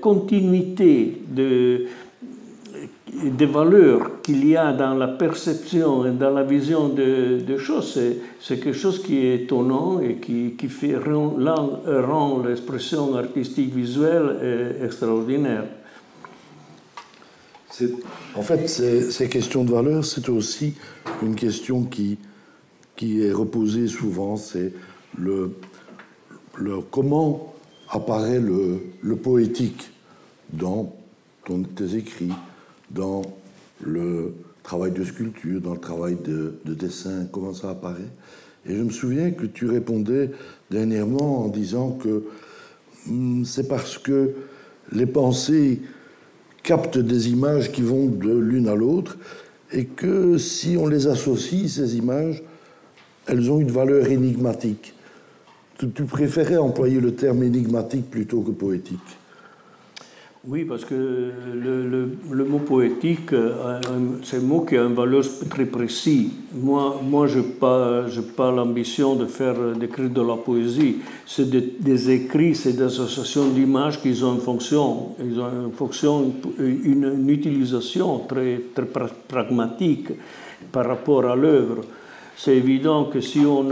continuité 0.00 1.20
de 1.28 1.86
des 3.22 3.46
valeurs 3.46 4.22
qu'il 4.22 4.46
y 4.46 4.56
a 4.56 4.72
dans 4.72 4.94
la 4.94 5.08
perception 5.08 6.06
et 6.06 6.10
dans 6.10 6.30
la 6.30 6.42
vision 6.42 6.88
de, 6.88 7.56
choses, 7.58 7.98
c'est 8.40 8.60
quelque 8.60 8.72
chose 8.72 9.02
qui 9.02 9.18
est 9.18 9.44
étonnant 9.44 10.00
et 10.00 10.16
qui, 10.16 10.54
qui 10.58 10.68
fait, 10.68 10.96
rend, 10.96 11.36
rend 11.86 12.42
l'expression 12.42 13.14
artistique 13.16 13.72
visuelle 13.72 14.36
euh, 14.42 14.84
extraordinaire. 14.84 15.64
En 18.36 18.42
fait, 18.42 18.68
ces, 18.68 19.28
questions 19.28 19.64
de 19.64 19.72
valeur, 19.72 20.04
c'est 20.04 20.28
aussi 20.28 20.74
une 21.22 21.34
question 21.34 21.84
qui, 21.84 22.18
qui 22.94 23.22
est 23.22 23.32
reposé 23.32 23.88
souvent, 23.88 24.36
c'est 24.36 24.72
le, 25.18 25.50
comment 26.90 27.52
apparaît 27.88 28.40
le, 28.40 28.80
le 29.02 29.16
poétique 29.16 29.90
dans 30.52 30.94
ton, 31.44 31.62
tes 31.62 31.96
écrits, 31.96 32.32
dans 32.94 33.22
le 33.80 34.34
travail 34.62 34.92
de 34.92 35.04
sculpture, 35.04 35.60
dans 35.60 35.74
le 35.74 35.80
travail 35.80 36.16
de, 36.24 36.54
de 36.64 36.74
dessin, 36.74 37.26
comment 37.30 37.52
ça 37.52 37.70
apparaît. 37.70 38.10
Et 38.66 38.74
je 38.76 38.82
me 38.82 38.90
souviens 38.90 39.30
que 39.30 39.46
tu 39.46 39.66
répondais 39.66 40.30
dernièrement 40.70 41.44
en 41.44 41.48
disant 41.48 41.90
que 41.90 42.24
hmm, 43.06 43.44
c'est 43.44 43.68
parce 43.68 43.98
que 43.98 44.32
les 44.92 45.06
pensées 45.06 45.82
captent 46.62 46.98
des 46.98 47.28
images 47.28 47.70
qui 47.72 47.82
vont 47.82 48.06
de 48.06 48.32
l'une 48.32 48.68
à 48.68 48.74
l'autre 48.74 49.18
et 49.70 49.84
que 49.84 50.38
si 50.38 50.76
on 50.78 50.86
les 50.86 51.06
associe, 51.06 51.70
ces 51.70 51.96
images, 51.96 52.42
elles 53.26 53.50
ont 53.50 53.60
une 53.60 53.70
valeur 53.70 54.06
énigmatique. 54.06 54.94
Tu 55.78 56.04
préférais 56.04 56.56
employer 56.56 57.00
le 57.00 57.14
terme 57.14 57.42
énigmatique 57.42 58.10
plutôt 58.10 58.40
que 58.40 58.52
poétique 58.52 59.18
oui, 60.46 60.66
parce 60.66 60.84
que 60.84 60.94
le, 60.94 62.10
le, 62.30 62.44
mot 62.44 62.58
poétique, 62.58 63.32
euh, 63.32 63.80
c'est 64.22 64.36
un 64.36 64.40
mot 64.40 64.60
qui 64.60 64.76
a 64.76 64.82
une 64.82 64.92
valeur 64.92 65.22
très 65.48 65.64
précise. 65.64 66.28
Moi, 66.52 67.00
moi 67.02 67.26
je 67.26 67.38
n'ai 67.38 67.44
pas, 67.46 68.04
pas 68.36 68.52
l'ambition 68.52 69.14
de 69.14 69.24
faire 69.24 69.54
d'écrire 69.74 70.10
de 70.10 70.20
la 70.20 70.36
poésie. 70.36 70.96
C'est 71.24 71.48
des, 71.48 72.10
écrits, 72.10 72.54
c'est 72.54 72.74
des 72.74 72.82
associations 72.82 73.48
d'images 73.48 74.02
qui 74.02 74.22
ont 74.22 74.34
une 74.34 74.42
fonction. 74.42 75.14
Ils 75.18 75.40
ont 75.40 75.66
une 75.66 75.72
fonction, 75.72 76.34
une, 76.58 77.30
utilisation 77.30 78.18
très, 78.28 78.60
très 78.74 78.86
pragmatique 79.26 80.08
par 80.70 80.86
rapport 80.86 81.24
à 81.24 81.36
l'œuvre. 81.36 81.84
C'est 82.36 82.56
évident 82.56 83.04
que 83.04 83.22
si 83.22 83.38
on, 83.38 83.66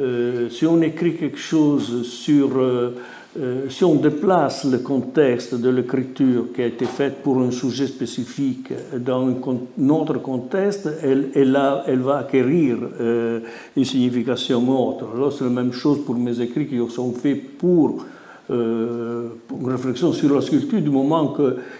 euh, 0.00 0.50
si 0.50 0.66
on 0.66 0.82
écrit 0.82 1.14
quelque 1.14 1.38
chose 1.38 2.02
sur... 2.02 2.58
Euh, 2.58 2.96
euh, 3.38 3.68
si 3.68 3.84
on 3.84 3.94
déplace 3.94 4.64
le 4.64 4.78
contexte 4.78 5.54
de 5.54 5.70
l'écriture 5.70 6.46
qui 6.52 6.62
a 6.62 6.66
été 6.66 6.84
faite 6.84 7.22
pour 7.22 7.40
un 7.40 7.52
sujet 7.52 7.86
spécifique 7.86 8.72
dans 8.98 9.24
un 9.28 9.88
autre 9.88 10.18
contexte, 10.18 10.88
elle, 11.00 12.00
va 12.02 12.18
acquérir 12.18 12.78
euh, 13.00 13.38
une 13.76 13.84
signification 13.84 14.68
autre. 14.68 15.06
Alors 15.14 15.32
c'est 15.32 15.44
la 15.44 15.50
même 15.50 15.72
chose 15.72 16.04
pour 16.04 16.16
mes 16.16 16.40
écrits 16.40 16.66
qui 16.66 16.76
sont 16.88 17.12
faits 17.12 17.56
pour, 17.56 18.04
euh, 18.50 19.28
une 19.60 19.70
réflexion 19.70 20.12
sur 20.12 20.34
la 20.34 20.40
sculpture, 20.40 20.80
du 20.80 20.90
moment 20.90 21.32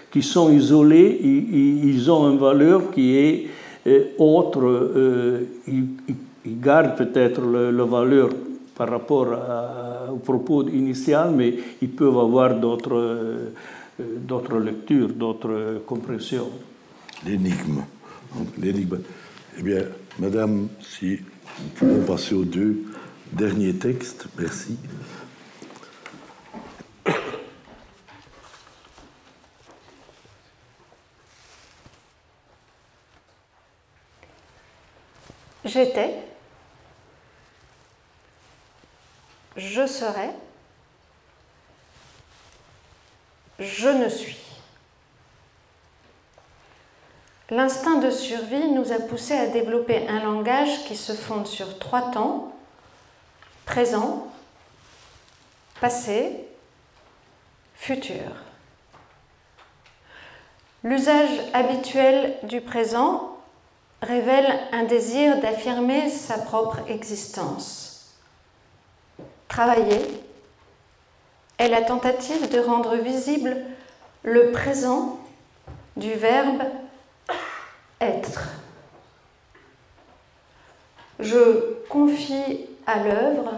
qu'ils 0.09 0.23
sont 0.23 0.53
isolés, 0.53 1.19
ils, 1.21 2.09
ont 2.09 2.31
une 2.31 2.37
valeur 2.37 2.91
qui 2.91 3.17
est 3.17 3.47
autre, 4.17 5.41
ils, 5.67 5.85
gardent 6.45 6.95
peut-être 6.95 7.41
la 7.41 7.83
valeur 7.83 8.29
par 8.81 8.89
rapport 8.89 9.27
au 10.11 10.15
propos 10.15 10.67
initial, 10.67 11.29
mais 11.35 11.53
ils 11.83 11.91
peuvent 11.91 12.17
avoir 12.17 12.55
d'autres, 12.55 12.95
euh, 12.95 13.53
d'autres 13.99 14.57
lectures, 14.57 15.09
d'autres 15.09 15.83
compréhensions. 15.85 16.49
L'énigme. 17.23 17.83
L'énigme. 18.57 18.97
Eh 19.59 19.61
bien, 19.61 19.83
Madame, 20.17 20.69
si 20.79 21.19
nous 21.59 21.69
pouvons 21.75 22.03
passer 22.07 22.33
aux 22.33 22.43
deux 22.43 22.85
derniers 23.31 23.75
textes, 23.75 24.25
merci. 24.35 24.75
J'étais 35.63 36.30
je 39.71 39.87
serai, 39.87 40.29
je 43.59 43.87
ne 43.87 44.09
suis. 44.09 44.37
L'instinct 47.49 47.99
de 47.99 48.09
survie 48.09 48.67
nous 48.69 48.91
a 48.91 48.99
poussé 48.99 49.33
à 49.33 49.47
développer 49.47 50.07
un 50.09 50.19
langage 50.23 50.83
qui 50.85 50.97
se 50.97 51.13
fonde 51.13 51.47
sur 51.47 51.79
trois 51.79 52.11
temps, 52.11 52.53
présent, 53.65 54.27
passé, 55.79 56.45
futur. 57.75 58.29
L'usage 60.83 61.39
habituel 61.53 62.37
du 62.43 62.59
présent 62.59 63.37
révèle 64.01 64.51
un 64.73 64.83
désir 64.83 65.39
d'affirmer 65.39 66.09
sa 66.09 66.39
propre 66.39 66.79
existence. 66.89 67.90
Travailler 69.51 69.99
est 71.57 71.67
la 71.67 71.81
tentative 71.81 72.49
de 72.49 72.59
rendre 72.61 72.95
visible 72.95 73.57
le 74.23 74.49
présent 74.51 75.19
du 75.97 76.13
verbe 76.13 76.63
être. 77.99 78.47
Je 81.19 81.83
confie 81.89 82.65
à 82.87 83.03
l'œuvre 83.03 83.51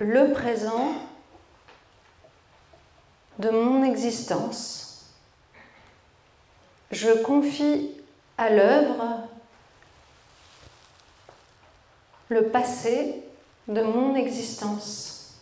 le 0.00 0.32
présent 0.32 0.92
de 3.38 3.50
mon 3.50 3.84
existence. 3.84 5.14
Je 6.90 7.12
confie 7.22 7.92
à 8.38 8.50
l'œuvre 8.50 9.20
le 12.28 12.48
passé 12.48 13.22
de 13.68 13.82
mon 13.82 14.14
existence. 14.14 15.40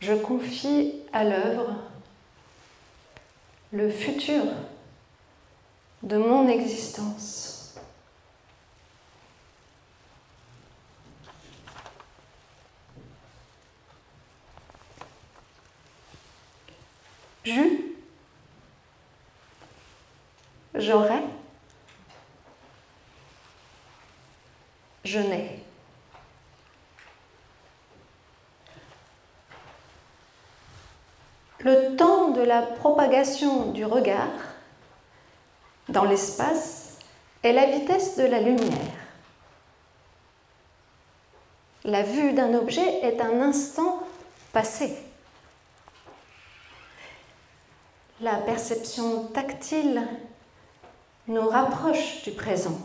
Je 0.00 0.14
confie 0.14 0.94
à 1.12 1.24
l'œuvre 1.24 1.74
le 3.72 3.90
futur 3.90 4.44
de 6.02 6.16
mon 6.16 6.48
existence. 6.48 7.74
Je, 17.44 17.60
j'aurai, 20.74 21.22
je 25.04 25.20
n'ai. 25.20 25.65
Le 31.66 31.96
temps 31.96 32.28
de 32.28 32.42
la 32.42 32.62
propagation 32.62 33.72
du 33.72 33.84
regard 33.84 34.30
dans 35.88 36.04
l'espace 36.04 36.96
est 37.42 37.52
la 37.52 37.66
vitesse 37.66 38.16
de 38.16 38.22
la 38.22 38.38
lumière. 38.40 38.94
La 41.82 42.04
vue 42.04 42.34
d'un 42.34 42.54
objet 42.54 43.00
est 43.00 43.20
un 43.20 43.40
instant 43.40 44.00
passé. 44.52 44.96
La 48.20 48.36
perception 48.36 49.24
tactile 49.34 50.06
nous 51.26 51.48
rapproche 51.48 52.22
du 52.22 52.30
présent. 52.30 52.78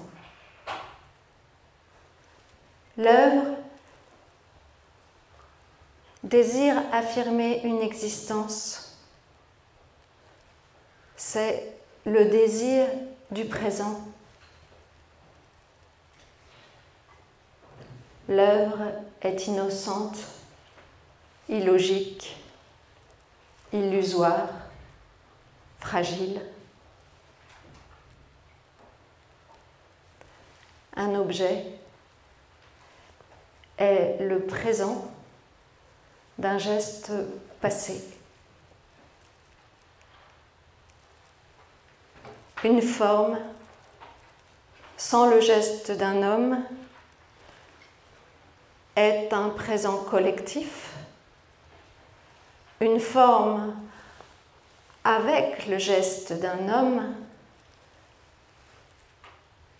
L'œuvre 2.97 3.45
désire 6.23 6.75
affirmer 6.91 7.61
une 7.63 7.81
existence. 7.81 8.97
C'est 11.15 11.75
le 12.05 12.25
désir 12.25 12.87
du 13.31 13.45
présent. 13.45 14.01
L'œuvre 18.27 18.93
est 19.21 19.47
innocente, 19.47 20.17
illogique, 21.49 22.37
illusoire, 23.73 24.47
fragile. 25.79 26.41
Un 30.95 31.15
objet 31.15 31.65
est 33.77 34.17
le 34.21 34.45
présent 34.45 35.10
d'un 36.41 36.57
geste 36.57 37.11
passé. 37.61 38.03
Une 42.63 42.81
forme 42.81 43.39
sans 44.97 45.27
le 45.27 45.39
geste 45.39 45.91
d'un 45.91 46.23
homme 46.23 46.63
est 48.95 49.31
un 49.31 49.49
présent 49.49 49.97
collectif. 49.97 50.89
Une 52.79 52.99
forme 52.99 53.75
avec 55.03 55.67
le 55.67 55.77
geste 55.77 56.33
d'un 56.33 56.69
homme, 56.69 57.15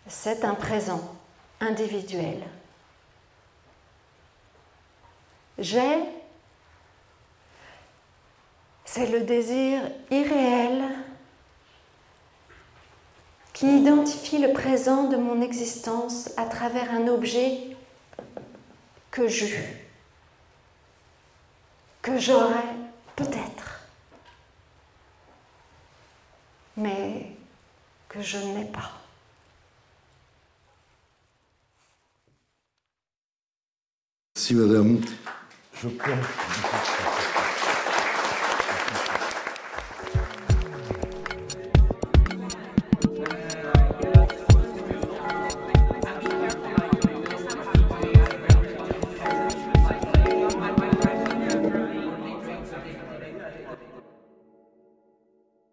c'est 0.06 0.44
un 0.44 0.54
présent 0.54 1.16
individuel. 1.60 2.42
J'ai, 5.58 6.21
c'est 8.92 9.06
le 9.06 9.22
désir 9.22 9.80
irréel 10.10 10.82
qui 13.54 13.78
identifie 13.78 14.36
le 14.36 14.52
présent 14.52 15.08
de 15.08 15.16
mon 15.16 15.40
existence 15.40 16.28
à 16.36 16.44
travers 16.44 16.92
un 16.92 17.08
objet 17.08 17.74
que 19.10 19.28
j'eus, 19.28 19.64
que 22.02 22.18
j'aurais 22.18 22.76
peut-être, 23.16 23.80
mais 26.76 27.34
que 28.10 28.20
je 28.20 28.36
n'ai 28.36 28.66
pas. 28.66 28.92
Merci, 34.36 34.54
madame. 34.54 35.00
Je 35.80 35.88
pense. 35.88 37.21